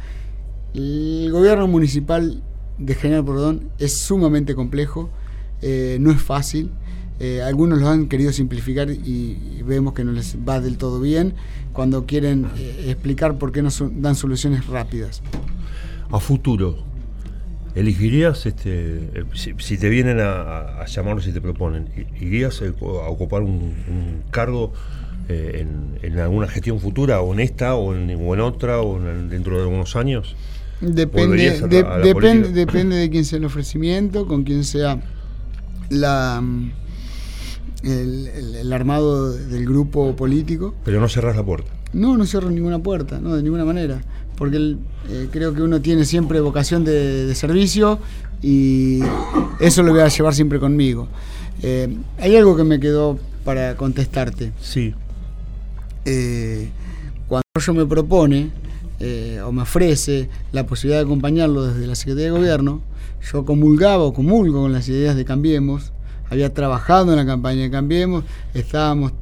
el 0.74 1.28
gobierno 1.30 1.66
municipal 1.68 2.42
de 2.78 2.94
General 2.94 3.24
Perdón 3.24 3.68
es 3.78 3.96
sumamente 3.96 4.54
complejo, 4.54 5.10
no 5.62 6.10
es 6.10 6.20
fácil. 6.20 6.70
Eh, 7.24 7.40
algunos 7.40 7.78
lo 7.78 7.88
han 7.88 8.08
querido 8.08 8.32
simplificar 8.32 8.90
y, 8.90 9.62
vemos 9.64 9.94
que 9.94 10.02
no 10.02 10.10
les 10.10 10.36
va 10.36 10.60
del 10.60 10.76
todo 10.76 11.00
bien 11.00 11.34
cuando 11.72 12.04
quieren 12.04 12.48
eh, 12.58 12.86
explicar 12.88 13.38
por 13.38 13.52
qué 13.52 13.62
no 13.62 13.68
dan 13.92 14.16
soluciones 14.16 14.66
rápidas. 14.66 15.22
A 16.10 16.18
futuro, 16.18 16.78
¿elegirías, 17.76 18.44
este, 18.44 19.24
si, 19.34 19.78
te 19.78 19.88
vienen 19.88 20.18
a, 20.18 20.84
llamar, 20.84 21.22
si 21.22 21.30
te 21.30 21.40
proponen, 21.40 21.88
¿irías 22.20 22.60
a 22.60 23.08
ocupar 23.08 23.42
un, 23.42 24.24
cargo 24.32 24.72
eh, 25.28 25.64
en, 26.02 26.18
alguna 26.18 26.48
gestión 26.48 26.80
futura, 26.80 27.20
o 27.20 27.32
en 27.34 27.38
esta, 27.38 27.76
o 27.76 27.94
en, 27.94 28.10
en 28.10 28.40
otra, 28.40 28.80
o 28.80 28.98
dentro 28.98 29.58
de 29.58 29.62
algunos 29.62 29.94
años? 29.94 30.34
Depende, 30.80 31.60
depende, 32.02 32.48
depende 32.48 32.96
de 32.96 33.10
quién 33.10 33.24
sea 33.24 33.38
el 33.38 33.44
ofrecimiento, 33.44 34.26
con 34.26 34.42
quién 34.42 34.64
sea 34.64 35.00
la 35.88 36.42
el, 37.82 38.72
armado 38.72 39.32
del 39.32 39.66
grupo 39.66 40.14
político. 40.16 40.74
Pero 40.84 41.00
no 41.00 41.08
cerras 41.08 41.36
la 41.36 41.44
puerta. 41.44 41.70
No, 41.92 42.16
no 42.16 42.24
cierro 42.24 42.50
ninguna 42.50 42.78
puerta, 42.78 43.20
no, 43.20 43.36
de 43.36 43.42
ninguna 43.42 43.64
manera. 43.64 44.00
Porque 44.36 44.76
eh, 45.10 45.28
creo 45.30 45.54
que 45.54 45.62
uno 45.62 45.80
tiene 45.80 46.04
siempre 46.04 46.40
vocación 46.40 46.84
de, 46.84 47.32
servicio 47.34 47.98
y 48.40 49.00
eso 49.60 49.82
lo 49.82 49.92
voy 49.92 50.00
a 50.00 50.08
llevar 50.08 50.34
siempre 50.34 50.58
conmigo. 50.58 51.08
Eh, 51.62 51.94
hay 52.18 52.36
algo 52.36 52.56
que 52.56 52.64
me 52.64 52.80
quedó 52.80 53.18
para 53.44 53.76
contestarte. 53.76 54.52
Sí. 54.60 54.94
Eh, 56.04 56.70
cuando 57.28 57.44
yo 57.60 57.74
me 57.74 57.86
propone 57.86 58.50
o 59.44 59.50
me 59.50 59.62
ofrece 59.62 60.28
la 60.52 60.64
posibilidad 60.64 61.00
de 61.00 61.06
acompañarlo 61.06 61.66
desde 61.66 61.88
la 61.88 61.96
Secretaría 61.96 62.26
de 62.26 62.38
Gobierno, 62.38 62.82
yo 63.32 63.44
comulgaba 63.44 64.04
o 64.04 64.12
comulgo 64.12 64.62
con 64.62 64.72
las 64.72 64.88
ideas 64.88 65.16
de 65.16 65.24
Cambiemos, 65.24 65.92
había 66.32 66.54
trabajado 66.54 67.10
en 67.10 67.18
la 67.18 67.26
campaña 67.26 67.60
de 67.60 67.70
Cambiemos, 67.70 68.24
estábamos 68.54 69.12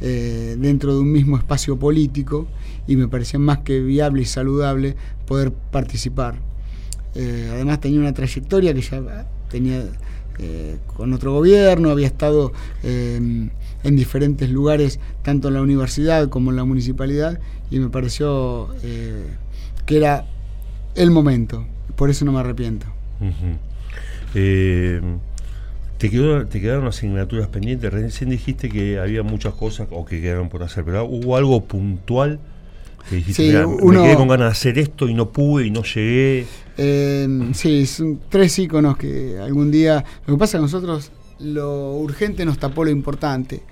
eh, 0.00 0.54
dentro 0.60 0.94
de 0.94 1.00
un 1.00 1.10
mismo 1.10 1.36
espacio 1.36 1.76
político 1.76 2.46
y 2.86 2.94
me 2.94 3.08
parecía 3.08 3.40
más 3.40 3.58
que 3.58 3.80
viable 3.80 4.22
y 4.22 4.26
saludable 4.26 4.94
poder 5.26 5.52
participar. 5.52 6.36
Eh, 7.16 7.50
además 7.52 7.80
tenía 7.80 7.98
una 7.98 8.14
trayectoria 8.14 8.72
que 8.74 8.80
ya 8.80 9.26
tenía 9.50 9.82
eh, 10.38 10.78
con 10.86 11.12
otro 11.12 11.32
gobierno, 11.32 11.90
había 11.90 12.06
estado 12.06 12.52
en 12.84 13.50
diferentes 13.82 14.48
lugares, 14.48 15.00
tanto 15.22 15.48
en 15.48 15.54
la 15.54 15.62
universidad 15.62 16.28
como 16.28 16.50
en 16.50 16.56
la 16.56 16.64
municipalidad, 16.64 17.40
y 17.72 17.80
me 17.80 17.88
pareció 17.88 18.68
que 19.84 19.96
era 19.96 20.26
el 20.94 21.10
momento, 21.10 21.66
por 21.96 22.08
eso 22.08 22.24
no 22.24 22.30
me 22.30 22.38
arrepiento. 22.38 22.86
¿Te, 26.02 26.10
quedó, 26.10 26.44
¿Te 26.46 26.60
quedaron 26.60 26.88
asignaturas 26.88 27.46
pendientes? 27.46 27.92
Recién 27.92 28.28
dijiste 28.28 28.68
que 28.68 28.98
había 28.98 29.22
muchas 29.22 29.54
cosas 29.54 29.86
o 29.92 30.04
que 30.04 30.20
quedaron 30.20 30.48
por 30.48 30.64
hacer, 30.64 30.84
pero 30.84 31.04
¿hubo 31.04 31.36
algo 31.36 31.62
puntual 31.62 32.40
que 33.08 33.14
dijiste, 33.14 33.64
me 33.64 34.02
quedé 34.02 34.16
con 34.16 34.26
ganas 34.26 34.46
de 34.48 34.50
hacer 34.50 34.78
esto 34.80 35.08
y 35.08 35.14
no 35.14 35.28
pude 35.30 35.68
y 35.68 35.70
no 35.70 35.84
llegué? 35.84 36.44
Eh, 36.76 37.50
sí, 37.54 37.86
son 37.86 38.18
tres 38.28 38.58
iconos 38.58 38.96
que 38.96 39.38
algún 39.38 39.70
día... 39.70 40.04
Lo 40.26 40.34
que 40.34 40.38
pasa 40.40 40.56
es 40.56 40.60
que 40.60 40.62
nosotros 40.62 41.12
lo 41.38 41.92
urgente 41.98 42.44
nos 42.44 42.58
tapó 42.58 42.82
lo 42.84 42.90
importante. 42.90 43.62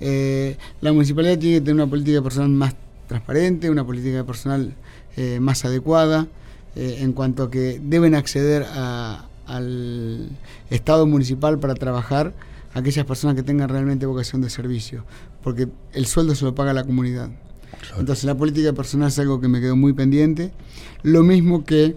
Eh, 0.00 0.56
la 0.80 0.92
municipalidad 0.92 1.38
tiene 1.38 1.58
que 1.58 1.60
tener 1.60 1.76
una 1.76 1.86
política 1.86 2.20
personal 2.20 2.50
más 2.50 2.74
transparente, 3.06 3.70
una 3.70 3.86
política 3.86 4.24
personal 4.24 4.74
eh, 5.16 5.38
más 5.38 5.64
adecuada, 5.64 6.26
en 6.74 7.12
cuanto 7.12 7.44
a 7.44 7.50
que 7.50 7.80
deben 7.80 8.16
acceder 8.16 8.66
a, 8.68 9.25
al 9.46 10.30
Estado 10.70 11.06
municipal 11.06 11.58
para 11.58 11.74
trabajar 11.74 12.34
aquellas 12.74 13.06
personas 13.06 13.36
que 13.36 13.42
tengan 13.42 13.68
realmente 13.68 14.06
vocación 14.06 14.42
de 14.42 14.50
servicio, 14.50 15.04
porque 15.42 15.68
el 15.92 16.06
sueldo 16.06 16.34
se 16.34 16.44
lo 16.44 16.54
paga 16.54 16.72
la 16.72 16.84
comunidad. 16.84 17.30
Entonces 17.98 18.24
la 18.24 18.34
política 18.34 18.72
personal 18.72 19.08
es 19.08 19.18
algo 19.18 19.40
que 19.40 19.48
me 19.48 19.60
quedó 19.60 19.76
muy 19.76 19.92
pendiente. 19.92 20.52
Lo 21.02 21.22
mismo 21.22 21.64
que 21.64 21.96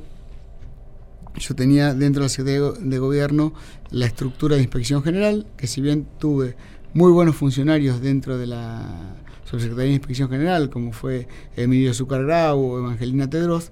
yo 1.38 1.56
tenía 1.56 1.94
dentro 1.94 2.22
de 2.22 2.26
la 2.26 2.30
Secretaría 2.30 2.72
de 2.80 3.00
Gobierno 3.00 3.54
la 3.92 4.06
estructura 4.06 4.56
de 4.56 4.62
inspección 4.62 5.04
general, 5.04 5.48
que 5.58 5.68
si 5.68 5.82
bien 5.82 6.08
tuve 6.20 6.56
muy 6.94 7.12
buenos 7.12 7.36
funcionarios 7.36 8.02
dentro 8.02 8.38
de 8.38 8.48
la 8.48 9.16
Subsecretaría 9.46 9.90
de 9.90 9.96
Inspección 9.96 10.30
General, 10.30 10.70
como 10.70 10.92
fue 10.92 11.28
Emilio 11.56 11.94
Zucargrau 11.94 12.60
o 12.60 12.80
Evangelina 12.80 13.30
Tedros, 13.30 13.72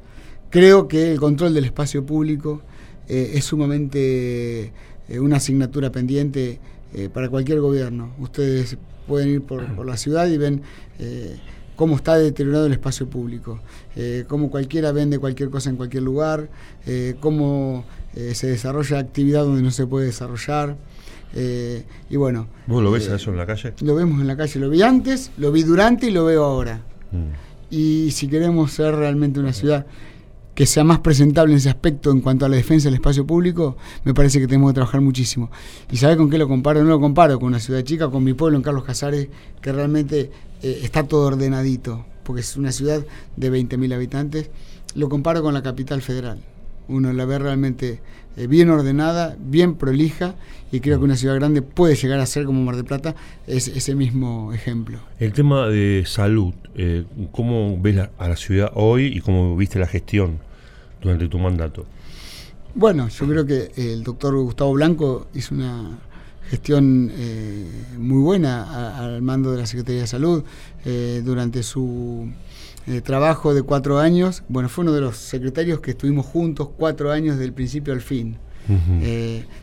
creo 0.50 0.88
que 0.88 1.12
el 1.12 1.20
control 1.20 1.54
del 1.54 1.66
espacio 1.66 2.06
público 2.06 2.62
eh, 3.10 3.32
es 3.36 3.46
sumamente 3.46 4.74
eh, 5.08 5.20
una 5.20 5.38
asignatura 5.38 5.92
pendiente 5.92 6.60
eh, 6.94 7.10
para 7.14 7.30
cualquier 7.30 7.62
gobierno. 7.62 8.14
Ustedes 8.20 8.78
pueden 9.08 9.30
ir 9.30 9.42
por, 9.42 9.86
la 9.86 9.96
ciudad 9.96 10.28
y 10.28 10.38
ven 10.38 10.62
cómo 11.78 11.96
está 11.96 12.18
deteriorado 12.18 12.66
el 12.66 12.74
espacio 12.74 13.10
público, 13.10 13.62
cómo 14.28 14.50
cualquiera 14.50 14.92
vende 14.92 15.18
cualquier 15.18 15.50
cosa 15.50 15.70
en 15.70 15.78
cualquier 15.78 16.04
lugar, 16.04 16.50
cómo 17.22 17.86
se 18.14 18.48
desarrolla 18.48 19.00
actividad 19.00 19.46
donde 19.46 19.62
no 19.62 19.72
se 19.72 19.88
puede 19.88 20.08
desarrollar. 20.08 20.76
y 21.34 22.16
bueno. 22.18 22.48
¿Vos 22.66 22.84
lo 22.84 22.92
ves 22.92 23.08
eso 23.08 23.32
en 23.32 23.38
la 23.38 23.46
calle? 23.46 23.74
Lo 23.80 23.96
vemos 23.96 24.20
en 24.20 24.28
la 24.28 24.36
calle. 24.36 24.60
Lo 24.60 24.70
vi 24.70 24.82
antes, 24.82 25.32
lo 25.38 25.54
vi 25.54 25.64
durante 25.64 26.08
y 26.08 26.12
lo 26.12 26.26
veo 26.26 26.44
ahora. 26.44 26.82
Mm. 27.14 27.74
Y 27.74 28.12
si 28.12 28.28
queremos 28.28 28.74
ser 28.74 28.94
realmente 28.94 29.40
una 29.40 29.54
ciudad 29.54 29.86
que 30.58 30.66
sea 30.66 30.84
más 30.84 30.98
presentable 31.02 31.54
en 31.54 31.60
ese 31.60 31.70
aspecto 31.70 32.10
en 32.10 32.20
cuanto 32.20 32.44
a 32.44 32.50
la 32.50 32.56
defensa 32.56 32.86
del 32.86 32.96
espacio 32.96 33.28
público, 33.28 33.78
me 34.04 34.16
parece 34.16 34.40
que 34.40 34.48
tenemos 34.48 34.72
que 34.72 34.74
trabajar 34.74 35.02
muchísimo. 35.02 35.52
¿Y 35.92 35.98
sabe 35.98 36.18
con 36.18 36.32
qué 36.32 36.40
lo 36.40 36.48
comparo? 36.48 36.82
No 36.84 36.90
lo 36.90 37.00
comparo 37.00 37.40
con 37.40 37.50
una 37.50 37.60
ciudad 37.60 37.84
chica, 37.84 38.10
con 38.10 38.24
mi 38.24 38.34
pueblo 38.34 38.58
en 38.58 38.64
Carlos 38.64 38.84
Casares, 38.84 39.28
que 39.62 39.72
realmente 39.72 40.32
eh, 40.64 40.80
está 40.82 41.04
todo 41.04 41.28
ordenadito, 41.28 42.08
porque 42.24 42.42
es 42.42 42.58
una 42.58 42.72
ciudad 42.72 43.06
de 43.36 43.52
20.000 43.52 43.94
habitantes. 43.94 44.50
Lo 44.96 45.10
comparo 45.10 45.44
con 45.44 45.54
la 45.54 45.62
capital 45.62 46.02
federal. 46.02 46.40
Uno 46.88 47.14
la 47.14 47.26
ve 47.26 47.38
realmente 47.38 48.02
eh, 48.36 48.48
bien 48.48 48.72
ordenada, 48.72 49.38
bien 49.40 49.76
prolija, 49.76 50.34
y 50.72 50.80
creo 50.80 50.98
que 50.98 51.06
una 51.06 51.18
ciudad 51.18 51.36
grande 51.36 51.62
puede 51.62 51.94
llegar 51.94 52.20
a 52.20 52.26
ser 52.26 52.46
como 52.46 52.64
Mar 52.64 52.78
del 52.78 52.86
Plata 52.86 53.14
es 53.46 53.68
ese 53.68 53.94
mismo 53.94 54.52
ejemplo. 54.54 54.98
El 55.20 55.34
tema 55.34 55.68
de 55.68 56.04
salud, 56.08 56.56
eh, 56.74 57.06
¿cómo 57.32 57.80
ves 57.80 58.10
a 58.18 58.28
la 58.28 58.36
ciudad 58.36 58.72
hoy 58.74 59.06
y 59.06 59.22
cómo 59.22 59.56
viste 59.56 59.78
la 59.78 59.86
gestión 59.86 60.47
durante 61.02 61.28
tu 61.28 61.38
mandato? 61.40 61.86
Bueno, 62.76 63.08
yo 63.08 63.28
creo 63.28 63.46
que 63.46 63.72
el 63.76 64.04
doctor 64.04 64.36
Gustavo 64.36 64.74
Blanco 64.74 65.28
hizo 65.34 65.56
una 65.56 65.98
gestión 66.50 67.12
eh, 67.14 67.66
muy 67.98 68.22
buena 68.22 69.00
al 69.00 69.22
mando 69.22 69.52
de 69.52 69.58
la 69.58 69.66
Secretaría 69.66 70.02
de 70.02 70.08
Salud 70.08 70.44
eh, 70.86 71.22
durante 71.26 71.62
su 71.64 72.30
eh, 72.86 73.02
trabajo 73.02 73.54
de 73.54 73.64
cuatro 73.64 74.00
años. 74.00 74.44
Bueno, 74.48 74.70
fue 74.70 74.84
uno 74.84 74.94
de 74.94 75.02
los 75.02 75.18
secretarios 75.18 75.82
que 75.82 75.92
estuvimos 75.92 76.26
juntos 76.26 76.70
cuatro 76.78 77.12
años 77.12 77.38
del 77.38 77.54
principio 77.54 77.94
al 77.94 78.02
fin. 78.02 78.38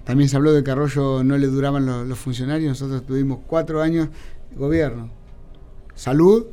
también 0.05 0.29
se 0.29 0.37
habló 0.37 0.53
de 0.53 0.65
que 0.65 0.71
Arroyo 0.71 1.23
no 1.23 1.37
le 1.37 1.47
duraban 1.47 2.09
los 2.09 2.19
funcionarios, 2.19 2.69
nosotros 2.71 3.05
tuvimos 3.07 3.41
cuatro 3.47 3.83
años 3.83 4.09
gobierno, 4.57 5.11
salud 5.95 6.47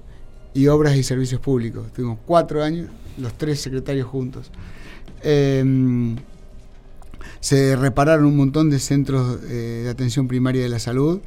y 0.54 0.68
obras 0.68 0.96
y 0.96 1.04
servicios 1.04 1.40
públicos. 1.40 1.92
Tuvimos 1.94 2.20
cuatro 2.26 2.64
años, 2.64 2.90
los 3.18 3.38
tres 3.38 3.62
secretarios 3.62 4.08
juntos. 4.08 4.52
Em, 5.24 6.16
se 7.40 7.76
repararon 7.76 8.26
un 8.26 8.38
montón 8.38 8.70
de 8.70 8.80
centros 8.80 9.40
eh, 9.44 9.82
de 9.84 9.90
atención 9.90 10.28
primaria 10.28 10.62
de 10.62 10.70
la 10.70 10.80
salud. 10.80 11.20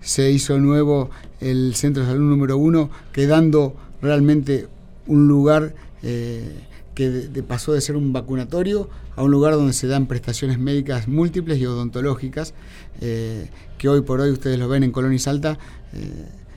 Se 0.00 0.30
hizo 0.30 0.58
nuevo 0.58 1.10
el 1.40 1.74
centro 1.74 2.02
de 2.02 2.10
salud 2.10 2.28
número 2.28 2.56
uno, 2.58 2.90
quedando 3.12 3.74
realmente 4.00 4.68
un 5.06 5.28
lugar 5.28 5.74
eh, 6.02 6.54
que 6.94 7.42
pasó 7.46 7.72
de 7.72 7.80
ser 7.80 7.96
un 7.96 8.12
vacunatorio 8.12 8.90
a 9.16 9.22
un 9.22 9.30
lugar 9.30 9.54
donde 9.54 9.72
se 9.72 9.86
dan 9.86 10.06
prestaciones 10.06 10.58
médicas 10.58 11.08
múltiples 11.08 11.58
y 11.58 11.66
odontológicas, 11.66 12.54
eh, 13.00 13.48
que 13.78 13.88
hoy 13.88 14.02
por 14.02 14.20
hoy 14.20 14.30
ustedes 14.30 14.58
lo 14.58 14.68
ven 14.68 14.84
en 14.84 14.92
Colonia 14.92 15.16
y 15.16 15.18
Salta, 15.18 15.58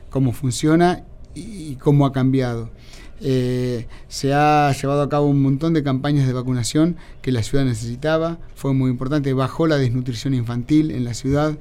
cómo 0.09 0.31
funciona 0.33 1.03
y 1.35 1.75
cómo 1.75 2.05
ha 2.05 2.11
cambiado. 2.11 2.69
Eh, 3.21 3.87
se 4.07 4.33
ha 4.33 4.71
llevado 4.73 5.01
a 5.01 5.09
cabo 5.09 5.27
un 5.27 5.41
montón 5.41 5.73
de 5.73 5.83
campañas 5.83 6.27
de 6.27 6.33
vacunación 6.33 6.97
que 7.21 7.31
la 7.31 7.43
ciudad 7.43 7.63
necesitaba, 7.63 8.37
fue 8.55 8.73
muy 8.73 8.91
importante, 8.91 9.33
bajó 9.33 9.67
la 9.67 9.77
desnutrición 9.77 10.33
infantil 10.33 10.91
en 10.91 11.05
la 11.05 11.13
ciudad. 11.13 11.57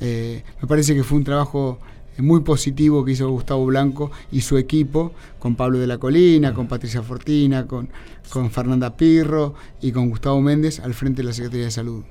Eh, 0.00 0.42
me 0.60 0.68
parece 0.68 0.94
que 0.94 1.04
fue 1.04 1.18
un 1.18 1.24
trabajo 1.24 1.78
muy 2.18 2.40
positivo 2.40 3.04
que 3.04 3.12
hizo 3.12 3.28
Gustavo 3.30 3.64
Blanco 3.66 4.10
y 4.32 4.40
su 4.40 4.58
equipo, 4.58 5.12
con 5.38 5.54
Pablo 5.54 5.78
de 5.78 5.86
la 5.86 5.98
Colina, 5.98 6.52
con 6.52 6.66
Patricia 6.66 7.02
Fortina, 7.02 7.66
con, 7.66 7.88
con 8.30 8.50
Fernanda 8.50 8.96
Pirro 8.96 9.54
y 9.80 9.92
con 9.92 10.10
Gustavo 10.10 10.40
Méndez 10.40 10.80
al 10.80 10.94
frente 10.94 11.22
de 11.22 11.28
la 11.28 11.32
Secretaría 11.32 11.66
de 11.66 11.70
Salud. 11.70 12.02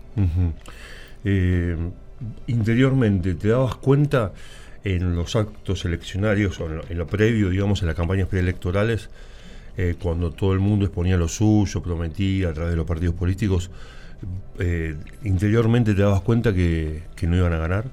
Eh, 1.25 1.75
interiormente, 2.48 3.36
¿te 3.36 3.50
dabas 3.50 3.75
cuenta? 3.75 4.32
En 4.84 5.15
los 5.15 5.36
actos 5.36 5.86
eleccionarios 5.86 6.60
o 6.60 6.67
en 6.89 6.98
lo, 6.98 7.07
previo, 7.07 7.50
digamos, 7.50 7.81
en 7.81 7.88
las 7.88 7.96
campañas 7.96 8.27
preelectorales, 8.27 9.10
eh, 9.77 9.96
cuando 10.01 10.31
todo 10.31 10.53
el 10.53 10.60
mundo 10.60 10.86
exponía 10.86 11.17
lo 11.17 11.27
suyo, 11.27 11.81
prometía 11.81 12.50
a 12.50 12.53
través 12.53 12.72
de 12.72 12.77
los 12.77 12.86
partidos 12.86 13.15
políticos, 13.15 13.69
eh, 14.60 14.96
interiormente 15.24 15.93
te 15.93 16.01
dabas 16.01 16.22
cuenta 16.22 16.53
que, 16.53 17.03
no 17.22 17.38
iban 17.38 17.53
a 17.53 17.57
ganar? 17.57 17.86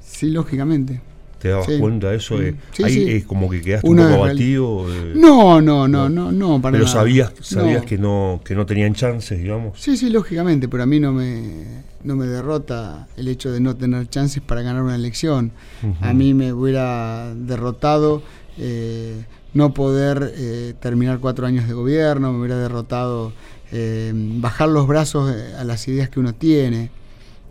Sí, 0.00 0.30
lógicamente. 0.30 1.00
¿Te 1.38 1.50
dabas 1.50 1.68
cuenta 1.78 2.10
de 2.10 2.16
eso? 2.16 2.36
Mm. 2.38 2.56
Sí, 2.72 2.82
ahí 2.82 2.92
sí. 2.94 3.10
es 3.10 3.24
como 3.26 3.48
que 3.50 3.60
quedaste 3.60 3.86
Una 3.88 4.06
un 4.06 4.12
poco 4.12 4.24
abatido. 4.24 4.86
eh, 4.90 5.12
No, 5.14 5.60
no, 5.60 5.86
no, 5.86 6.08
no, 6.08 6.32
no, 6.32 6.60
para 6.62 6.72
pero 6.72 6.84
nada. 6.84 6.96
sabías, 6.96 7.32
sabías 7.42 7.82
No. 7.82 7.86
que 7.86 7.98
no 7.98 8.40
que 8.42 8.54
no 8.54 8.64
tenían 8.66 8.94
chances, 8.94 9.38
digamos. 9.38 9.78
Sí, 9.78 9.96
sí, 9.96 10.08
lógicamente, 10.08 10.66
pero 10.68 10.82
a 10.82 10.86
mí 10.86 10.98
no 10.98 11.12
me, 11.12 11.84
no 12.04 12.16
me 12.16 12.26
derrota 12.26 13.08
el 13.16 13.28
hecho 13.28 13.50
de 13.50 13.60
no 13.60 13.74
tener 13.76 14.08
chances 14.08 14.42
para 14.42 14.62
ganar 14.62 14.82
una 14.82 14.94
elección. 14.94 15.52
A 16.00 16.12
mí 16.12 16.34
me 16.34 16.52
hubiera 16.52 17.34
derrotado 17.34 18.22
eh, 18.58 19.24
no 19.54 19.72
poder 19.74 20.32
eh, 20.36 20.74
terminar 20.80 21.18
cuatro 21.18 21.46
años 21.46 21.66
de 21.66 21.74
gobierno, 21.74 22.32
me 22.32 22.38
hubiera 22.40 22.58
derrotado 22.58 23.32
eh, 23.72 24.12
bajar 24.14 24.68
los 24.68 24.86
brazos 24.86 25.34
eh, 25.34 25.54
a 25.58 25.64
las 25.64 25.86
ideas 25.88 26.08
que 26.10 26.20
uno 26.20 26.34
tiene, 26.34 26.90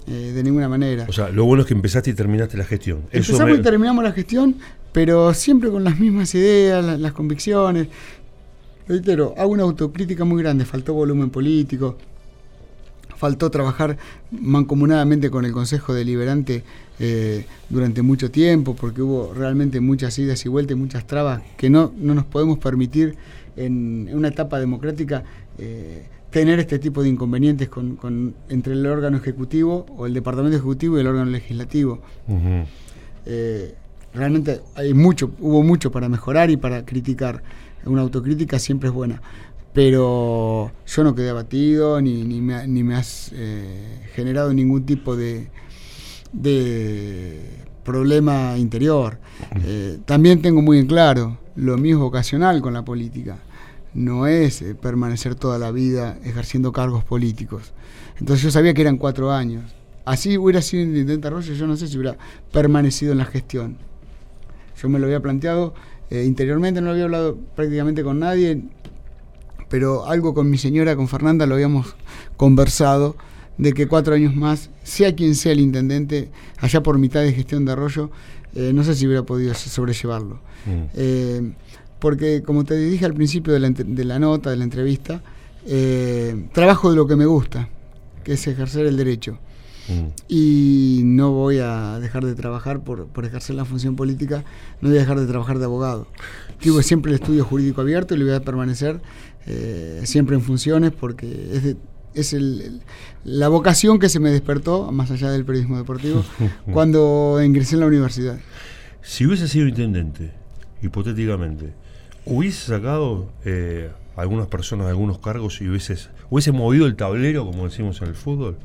eh, 0.07 0.31
de 0.35 0.43
ninguna 0.43 0.69
manera. 0.69 1.05
O 1.09 1.13
sea, 1.13 1.29
lo 1.29 1.45
bueno 1.45 1.61
es 1.61 1.67
que 1.67 1.73
empezaste 1.73 2.11
y 2.11 2.13
terminaste 2.13 2.57
la 2.57 2.63
gestión. 2.65 2.99
Eso 3.11 3.31
Empezamos 3.33 3.53
me- 3.53 3.59
y 3.59 3.61
terminamos 3.63 4.03
la 4.03 4.11
gestión, 4.13 4.55
pero 4.91 5.33
siempre 5.33 5.69
con 5.69 5.83
las 5.83 5.99
mismas 5.99 6.33
ideas, 6.35 6.85
la- 6.85 6.97
las 6.97 7.11
convicciones. 7.13 7.87
Reitero, 8.87 9.33
hago 9.37 9.51
una 9.51 9.63
autocrítica 9.63 10.23
muy 10.25 10.43
grande, 10.43 10.63
faltó 10.63 10.93
volumen 10.93 11.31
político, 11.31 11.97
faltó 13.25 13.49
trabajar 13.49 13.97
mancomunadamente 14.31 15.31
con 15.31 15.45
el 15.45 15.51
Consejo 15.51 15.95
Deliberante 15.95 16.63
eh, 16.99 17.45
durante 17.69 18.03
mucho 18.03 18.29
tiempo, 18.29 18.75
porque 18.75 19.01
hubo 19.01 19.33
realmente 19.33 19.79
muchas 19.79 20.19
idas 20.19 20.45
y 20.45 20.49
vueltas 20.49 20.77
y 20.77 20.79
muchas 20.79 21.07
trabas 21.07 21.41
que 21.57 21.67
no, 21.71 21.91
no 21.97 22.13
nos 22.13 22.25
podemos 22.25 22.59
permitir 22.59 23.15
en, 23.57 24.07
en 24.09 24.15
una 24.15 24.27
etapa 24.27 24.59
democrática 24.59 25.23
eh, 25.57 26.05
tener 26.29 26.59
este 26.59 26.77
tipo 26.77 27.01
de 27.01 27.09
inconvenientes 27.09 27.67
con, 27.67 27.95
con- 27.95 28.35
entre 28.49 28.73
el 28.73 28.85
órgano 28.85 29.17
ejecutivo 29.17 29.87
o 29.97 30.05
el 30.05 30.13
departamento 30.13 30.55
ejecutivo 30.57 30.97
y 30.97 31.01
el 31.01 31.07
órgano 31.07 31.31
legislativo. 31.31 32.01
Eh, 33.25 33.73
realmente 34.13 34.61
hay 34.75 34.93
mucho, 34.93 35.31
hubo 35.39 35.63
mucho 35.63 35.91
para 35.91 36.09
mejorar 36.09 36.51
y 36.51 36.57
para 36.57 36.85
criticar. 36.85 37.41
Una 37.85 38.01
autocrítica 38.01 38.59
siempre 38.59 38.89
es 38.89 38.93
buena. 38.95 39.19
Pero 39.75 40.71
yo 40.87 41.03
no 41.03 41.15
quedé 41.15 41.31
abatido 41.31 41.99
ni, 41.99 42.23
ni 42.23 42.39
me, 42.39 42.65
ni 42.65 42.81
me 42.81 42.95
has 42.95 43.29
eh, 43.35 44.07
generado 44.13 44.53
ningún 44.53 44.85
tipo 44.85 45.17
de, 45.17 45.49
de 46.31 47.41
problema 47.83 48.57
interior. 48.57 49.19
Eh, 49.65 49.99
también 50.05 50.41
tengo 50.41 50.61
muy 50.61 50.79
en 50.79 50.87
claro, 50.87 51.39
lo 51.57 51.77
mío 51.77 51.97
es 51.97 51.99
vocacional 51.99 52.61
con 52.61 52.73
la 52.73 52.85
política. 52.85 53.37
No 53.93 54.27
es 54.27 54.61
eh, 54.61 54.75
permanecer 54.75 55.35
toda 55.35 55.59
la 55.59 55.71
vida 55.71 56.19
ejerciendo 56.23 56.71
cargos 56.71 57.03
políticos. 57.03 57.73
Entonces 58.17 58.43
yo 58.43 58.51
sabía 58.51 58.73
que 58.73 58.81
eran 58.81 58.97
cuatro 58.97 59.33
años. 59.33 59.75
Así 60.05 60.37
hubiera 60.37 60.61
sido 60.61 60.83
intendente 60.83 61.27
Arroyo, 61.27 61.53
yo 61.53 61.67
no 61.67 61.75
sé 61.75 61.89
si 61.89 61.97
hubiera 61.97 62.17
permanecido 62.53 63.11
en 63.11 63.17
la 63.17 63.25
gestión. 63.25 63.75
Yo 64.81 64.87
me 64.87 64.99
lo 64.99 65.07
había 65.07 65.19
planteado 65.19 65.73
interiormente, 66.11 66.79
no 66.79 66.85
lo 66.85 66.91
había 66.91 67.05
hablado 67.05 67.37
prácticamente 67.55 68.03
con 68.03 68.19
nadie, 68.19 68.61
pero 69.69 70.05
algo 70.07 70.33
con 70.33 70.49
mi 70.49 70.57
señora, 70.57 70.95
con 70.95 71.07
Fernanda, 71.07 71.45
lo 71.45 71.55
habíamos 71.55 71.95
conversado 72.37 73.15
de 73.57 73.73
que 73.73 73.87
cuatro 73.87 74.13
años 74.15 74.35
más, 74.35 74.69
sea 74.83 75.15
quien 75.15 75.33
sea 75.35 75.53
el 75.53 75.59
intendente, 75.61 76.29
allá 76.59 76.83
por 76.83 76.97
mitad 76.99 77.21
de 77.21 77.31
gestión 77.33 77.63
de 77.65 77.71
Arroyo, 77.71 78.11
eh, 78.53 78.71
no 78.73 78.83
sé 78.83 78.95
si 78.95 79.05
hubiera 79.07 79.23
podido 79.23 79.53
sobrellevarlo. 79.53 80.35
Mm. 80.65 80.83
Eh, 80.93 81.53
porque, 81.99 82.43
como 82.43 82.65
te 82.65 82.75
dije 82.77 83.05
al 83.05 83.13
principio 83.13 83.53
de 83.53 83.59
la, 83.59 83.69
ent- 83.69 83.85
de 83.85 84.03
la 84.03 84.19
nota, 84.19 84.49
de 84.49 84.57
la 84.57 84.65
entrevista, 84.65 85.21
eh, 85.65 86.47
trabajo 86.53 86.89
de 86.89 86.97
lo 86.97 87.07
que 87.07 87.15
me 87.15 87.25
gusta, 87.25 87.69
que 88.23 88.33
es 88.33 88.45
ejercer 88.47 88.85
el 88.85 88.97
derecho. 88.97 89.37
Mm. 89.87 90.07
Y 90.27 91.01
no 91.05 91.31
voy 91.31 91.59
a 91.59 91.99
dejar 91.99 92.25
de 92.25 92.35
trabajar 92.35 92.83
por, 92.83 93.05
por 93.07 93.23
ejercer 93.25 93.55
la 93.55 93.65
función 93.65 93.95
política, 93.95 94.43
no 94.81 94.89
voy 94.89 94.97
a 94.97 95.01
dejar 95.01 95.19
de 95.19 95.27
trabajar 95.27 95.59
de 95.59 95.65
abogado. 95.65 96.07
Tuve 96.61 96.83
siempre 96.83 97.11
el 97.13 97.19
estudio 97.19 97.45
jurídico 97.45 97.81
abierto 97.81 98.15
y 98.15 98.17
le 98.17 98.25
voy 98.25 98.33
a 98.33 98.41
permanecer 98.41 98.99
eh, 99.47 100.01
siempre 100.05 100.35
en 100.35 100.41
funciones 100.41 100.91
porque 100.91 101.49
es, 101.53 101.63
de- 101.63 101.77
es 102.13 102.33
el- 102.33 102.61
el- 102.61 102.81
la 103.23 103.47
vocación 103.49 103.99
que 103.99 104.09
se 104.09 104.19
me 104.19 104.29
despertó, 104.31 104.91
más 104.91 105.11
allá 105.11 105.29
del 105.31 105.45
periodismo 105.45 105.77
deportivo, 105.77 106.23
cuando 106.71 107.39
ingresé 107.43 107.75
en 107.75 107.81
la 107.81 107.87
universidad. 107.87 108.37
Si 109.01 109.25
hubiese 109.25 109.47
sido 109.47 109.67
intendente, 109.67 110.31
hipotéticamente, 110.81 111.73
hubiese 112.25 112.67
sacado 112.67 113.31
eh, 113.45 113.89
algunas 114.15 114.47
personas 114.47 114.85
de 114.87 114.91
algunos 114.91 115.19
cargos 115.19 115.61
y 115.61 115.67
hubieses, 115.69 116.09
hubiese 116.29 116.51
movido 116.51 116.85
el 116.87 116.95
tablero, 116.95 117.45
como 117.45 117.65
decimos 117.65 118.01
en 118.01 118.07
el 118.07 118.15
fútbol, 118.15 118.57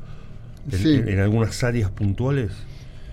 en, 0.71 0.77
Sí. 0.79 0.93
en- 0.95 1.09
en 1.09 1.19
algunas 1.19 1.63
áreas 1.63 1.91
puntuales. 1.91 2.51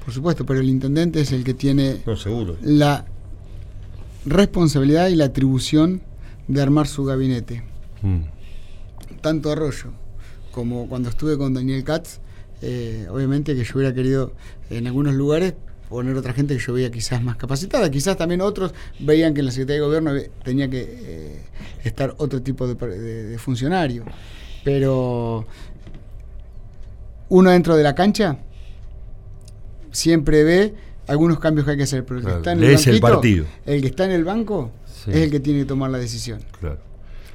Por 0.04 0.14
supuesto, 0.14 0.46
pero 0.46 0.60
el 0.60 0.70
intendente 0.70 1.20
es 1.20 1.32
el 1.32 1.44
que 1.44 1.52
tiene 1.52 2.00
No, 2.06 2.16
seguro. 2.16 2.56
la 2.62 3.04
responsabilidad 4.24 5.08
y 5.08 5.16
la 5.16 5.26
atribución 5.26 6.00
de 6.48 6.60
armar 6.62 6.86
su 6.86 7.04
gabinete. 7.04 7.62
Mm. 8.02 8.20
tanto 9.20 9.50
Arroyo 9.50 9.90
como 10.52 10.88
cuando 10.88 11.08
estuve 11.08 11.36
con 11.38 11.52
Daniel 11.54 11.82
Katz, 11.84 12.18
eh, 12.62 13.06
obviamente 13.10 13.54
que 13.54 13.64
yo 13.64 13.72
hubiera 13.76 13.94
querido 13.94 14.32
en 14.70 14.86
algunos 14.86 15.14
lugares 15.14 15.54
poner 15.88 16.14
otra 16.16 16.32
gente 16.32 16.54
que 16.56 16.60
yo 16.62 16.72
veía 16.74 16.90
quizás 16.90 17.22
más 17.22 17.36
capacitada, 17.36 17.90
quizás 17.90 18.16
también 18.16 18.40
otros 18.40 18.74
veían 19.00 19.32
que 19.34 19.40
en 19.40 19.46
la 19.46 19.52
Secretaría 19.52 19.80
de 19.80 19.86
Gobierno 19.86 20.12
tenía 20.44 20.68
que 20.68 20.82
eh, 21.00 21.42
estar 21.84 22.14
otro 22.18 22.42
tipo 22.42 22.66
de, 22.68 22.74
per- 22.76 22.90
de- 22.90 23.24
de 23.24 23.38
funcionario, 23.38 24.04
pero 24.64 25.46
uno 27.30 27.50
dentro 27.50 27.76
de 27.76 27.82
la 27.82 27.94
cancha 27.94 28.38
siempre 29.92 30.44
ve 30.44 30.74
algunos 31.06 31.38
cambios 31.38 31.64
que 31.64 31.72
hay 31.72 31.76
que 31.78 31.82
hacer, 31.84 32.04
pero 32.04 32.18
el 32.20 32.24
que 32.24 32.26
Claro, 32.26 32.38
está 32.40 32.52
en 32.52 32.62
el 32.62 32.74
banquito, 32.74 33.00
partido. 33.08 33.44
el 33.66 33.80
que 33.80 33.86
está 33.88 34.04
en 34.04 34.10
el 34.12 34.24
banco 34.24 34.70
Sí. 35.04 35.10
es 35.10 35.16
el 35.16 35.30
que 35.30 35.40
tiene 35.40 35.60
que 35.60 35.64
tomar 35.66 35.90
la 35.90 35.98
decisión. 35.98 36.40
Claro. 36.60 36.78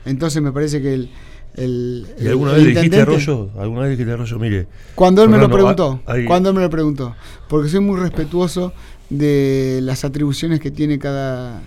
Entonces 0.05 0.41
me 0.41 0.51
parece 0.51 0.81
que 0.81 0.93
el, 0.93 1.09
el, 1.55 2.07
¿Y 2.19 2.27
alguna 2.27 2.55
el 2.55 2.65
vez 2.65 2.75
dijiste 2.75 2.99
a 2.99 3.03
Arroyo? 3.03 3.49
¿Alguna 3.57 3.81
vez 3.81 3.91
dijiste 3.91 4.11
a 4.11 4.13
Arroyo? 4.15 4.39
Mire, 4.39 4.67
Cuando 4.95 5.23
él 5.23 5.29
me 5.29 5.37
lo 5.37 5.49
preguntó, 5.49 6.01
ah, 6.05 6.15
cuando 6.27 6.49
él 6.49 6.55
me 6.55 6.61
lo 6.61 6.69
preguntó, 6.69 7.15
porque 7.47 7.69
soy 7.69 7.79
muy 7.79 7.99
respetuoso 7.99 8.73
de 9.09 9.79
las 9.83 10.03
atribuciones 10.03 10.59
que 10.59 10.71
tiene 10.71 10.99
cada, 10.99 11.61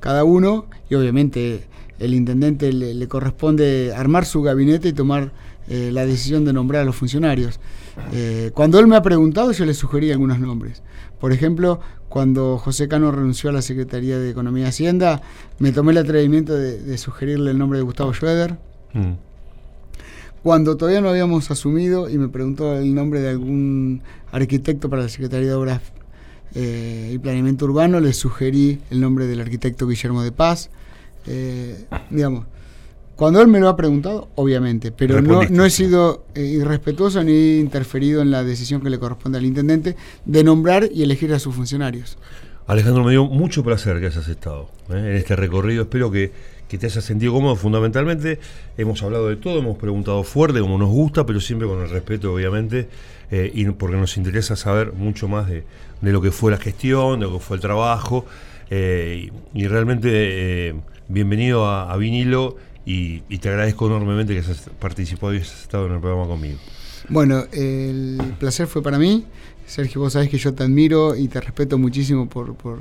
cada 0.00 0.24
uno 0.24 0.66
y 0.88 0.94
obviamente 0.94 1.64
el 1.98 2.14
intendente 2.14 2.72
le, 2.72 2.94
le 2.94 3.08
corresponde 3.08 3.92
armar 3.94 4.24
su 4.24 4.42
gabinete 4.42 4.88
y 4.88 4.92
tomar 4.92 5.32
eh, 5.68 5.90
la 5.92 6.04
decisión 6.06 6.44
de 6.44 6.52
nombrar 6.52 6.82
a 6.82 6.84
los 6.84 6.96
funcionarios. 6.96 7.60
Eh, 8.12 8.50
cuando 8.54 8.78
él 8.78 8.86
me 8.86 8.96
ha 8.96 9.02
preguntado 9.02 9.52
yo 9.52 9.64
le 9.64 9.74
sugerí 9.74 10.10
algunos 10.12 10.38
nombres. 10.38 10.82
Por 11.20 11.32
ejemplo, 11.32 11.80
cuando 12.08 12.58
José 12.58 12.88
Cano 12.88 13.10
renunció 13.12 13.50
a 13.50 13.52
la 13.52 13.62
Secretaría 13.62 14.18
de 14.18 14.30
Economía 14.30 14.64
y 14.64 14.68
Hacienda, 14.68 15.22
me 15.58 15.72
tomé 15.72 15.92
el 15.92 15.98
atrevimiento 15.98 16.54
de, 16.54 16.78
de 16.80 16.98
sugerirle 16.98 17.50
el 17.52 17.58
nombre 17.58 17.78
de 17.78 17.84
Gustavo 17.84 18.12
Schroeder. 18.12 18.58
mm, 18.92 19.12
Cuando 20.42 20.76
todavía 20.76 21.00
no 21.00 21.08
habíamos 21.10 21.50
asumido 21.50 22.10
y 22.10 22.18
me 22.18 22.28
preguntó 22.28 22.76
el 22.76 22.94
nombre 22.94 23.20
de 23.20 23.30
algún 23.30 24.02
arquitecto 24.32 24.90
para 24.90 25.02
la 25.02 25.08
Secretaría 25.08 25.48
de 25.48 25.54
Obras 25.54 25.80
eh, 26.54 27.12
y 27.14 27.18
Planeamiento 27.18 27.66
Urbano, 27.66 28.00
le 28.00 28.12
sugerí 28.12 28.80
el 28.90 29.00
nombre 29.00 29.26
del 29.26 29.40
arquitecto 29.40 29.86
Guillermo 29.86 30.22
de 30.22 30.32
Paz. 30.32 30.70
Eh, 31.26 31.84
digamos, 32.10 32.46
cuando 33.22 33.40
él 33.40 33.46
me 33.46 33.60
lo 33.60 33.68
ha 33.68 33.76
preguntado, 33.76 34.30
obviamente, 34.34 34.90
pero 34.90 35.22
no, 35.22 35.44
no 35.44 35.64
he 35.64 35.70
sido 35.70 36.24
eh, 36.34 36.40
irrespetuoso 36.42 37.22
ni 37.22 37.60
interferido 37.60 38.20
en 38.20 38.32
la 38.32 38.42
decisión 38.42 38.80
que 38.80 38.90
le 38.90 38.98
corresponde 38.98 39.38
al 39.38 39.44
intendente 39.44 39.94
de 40.24 40.42
nombrar 40.42 40.88
y 40.92 41.04
elegir 41.04 41.32
a 41.32 41.38
sus 41.38 41.54
funcionarios. 41.54 42.18
Alejandro, 42.66 43.04
me 43.04 43.12
dio 43.12 43.26
mucho 43.26 43.62
placer 43.62 44.00
que 44.00 44.06
hayas 44.06 44.26
estado 44.26 44.70
¿eh? 44.88 44.94
en 44.96 45.14
este 45.14 45.36
recorrido. 45.36 45.82
Espero 45.82 46.10
que, 46.10 46.32
que 46.66 46.78
te 46.78 46.86
hayas 46.86 47.04
sentido 47.04 47.32
cómodo. 47.32 47.54
Fundamentalmente, 47.54 48.40
hemos 48.76 49.00
hablado 49.04 49.28
de 49.28 49.36
todo, 49.36 49.60
hemos 49.60 49.78
preguntado 49.78 50.24
fuerte, 50.24 50.58
como 50.58 50.76
nos 50.76 50.90
gusta, 50.90 51.24
pero 51.24 51.38
siempre 51.38 51.68
con 51.68 51.80
el 51.80 51.90
respeto, 51.90 52.34
obviamente, 52.34 52.88
eh, 53.30 53.52
y 53.54 53.66
porque 53.66 53.98
nos 53.98 54.16
interesa 54.16 54.56
saber 54.56 54.94
mucho 54.94 55.28
más 55.28 55.48
de, 55.48 55.62
de 56.00 56.12
lo 56.12 56.20
que 56.20 56.32
fue 56.32 56.50
la 56.50 56.58
gestión, 56.58 57.20
de 57.20 57.26
lo 57.26 57.34
que 57.34 57.38
fue 57.38 57.56
el 57.56 57.60
trabajo. 57.60 58.26
y, 58.68 59.30
y 59.54 59.68
realmente, 59.68 60.74
bienvenido 61.06 61.66
a, 61.66 61.92
a 61.92 61.96
Vinilo 61.96 62.56
y, 62.86 63.22
y 63.28 63.38
te 63.38 63.48
agradezco 63.48 63.86
enormemente 63.86 64.32
que 64.34 64.40
hayas 64.40 64.70
participado 64.80 65.32
y 65.34 65.36
hayas 65.38 65.62
estado 65.62 65.86
en 65.86 65.92
el 65.94 66.00
programa 66.00 66.26
conmigo. 66.26 66.58
Bueno, 67.08 67.44
el 67.52 68.18
placer 68.38 68.66
fue 68.66 68.82
para 68.82 68.98
mí. 68.98 69.24
Sergio, 69.66 70.00
vos 70.00 70.12
sabés 70.12 70.28
que 70.28 70.38
yo 70.38 70.52
te 70.54 70.62
admiro 70.64 71.16
y 71.16 71.28
te 71.28 71.40
respeto 71.40 71.78
muchísimo 71.78 72.28
por, 72.28 72.54
por 72.54 72.80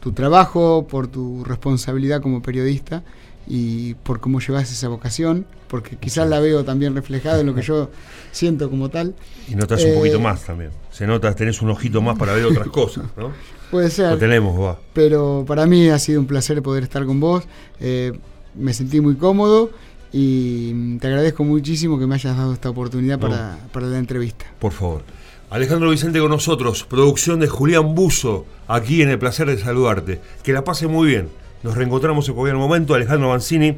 tu 0.00 0.12
trabajo, 0.12 0.86
por 0.88 1.06
tu 1.08 1.44
responsabilidad 1.44 2.20
como 2.22 2.42
periodista 2.42 3.02
y 3.48 3.94
por 3.94 4.18
cómo 4.20 4.40
llevas 4.40 4.72
esa 4.72 4.88
vocación, 4.88 5.46
porque 5.68 5.96
quizás 5.96 6.28
la 6.28 6.40
veo 6.40 6.64
también 6.64 6.94
reflejada 6.94 7.40
en 7.40 7.46
lo 7.46 7.54
que 7.54 7.62
yo 7.62 7.90
siento 8.32 8.68
como 8.70 8.88
tal. 8.88 9.14
Y 9.48 9.54
notas 9.54 9.82
Eh, 9.84 9.90
un 9.92 9.98
poquito 9.98 10.18
más 10.20 10.42
también. 10.44 10.70
Se 10.90 11.06
nota, 11.06 11.32
tenés 11.34 11.62
un 11.62 11.70
ojito 11.70 12.02
más 12.02 12.18
para 12.18 12.32
ver 12.32 12.44
otras 12.46 12.68
cosas, 12.68 13.04
¿no? 13.16 13.32
Puede 13.70 13.86
Lo 13.88 13.90
ser, 13.90 14.18
tenemos, 14.18 14.58
va. 14.60 14.78
pero 14.92 15.44
para 15.46 15.66
mí 15.66 15.88
ha 15.88 15.98
sido 15.98 16.20
un 16.20 16.26
placer 16.26 16.62
poder 16.62 16.82
estar 16.84 17.04
con 17.04 17.20
vos. 17.20 17.44
Eh, 17.80 18.12
me 18.58 18.72
sentí 18.74 19.00
muy 19.00 19.14
cómodo 19.16 19.70
y 20.12 20.98
te 20.98 21.06
agradezco 21.08 21.44
muchísimo 21.44 21.98
que 21.98 22.06
me 22.06 22.14
hayas 22.14 22.36
dado 22.36 22.52
esta 22.52 22.70
oportunidad 22.70 23.18
No. 23.18 23.28
para, 23.28 23.58
para 23.72 23.86
la 23.86 23.98
entrevista. 23.98 24.46
Por 24.58 24.72
favor. 24.72 25.02
Alejandro 25.50 25.90
Vicente 25.90 26.18
con 26.18 26.30
nosotros, 26.30 26.84
producción 26.84 27.38
de 27.38 27.46
Julián 27.46 27.94
Buzo, 27.94 28.46
aquí 28.66 29.02
en 29.02 29.10
el 29.10 29.18
placer 29.18 29.46
de 29.48 29.58
saludarte. 29.58 30.20
Que 30.42 30.52
la 30.52 30.64
pase 30.64 30.86
muy 30.88 31.06
bien. 31.08 31.28
Nos 31.62 31.76
reencontramos 31.76 32.28
en 32.28 32.34
cualquier 32.34 32.56
momento. 32.56 32.94
Alejandro 32.94 33.28
Mancini 33.28 33.76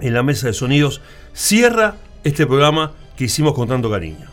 en 0.00 0.14
la 0.14 0.22
mesa 0.22 0.48
de 0.48 0.52
sonidos 0.52 1.00
cierra 1.32 1.96
este 2.24 2.46
programa 2.46 2.92
que 3.16 3.24
hicimos 3.24 3.54
con 3.54 3.68
tanto 3.68 3.90
cariño. 3.90 4.31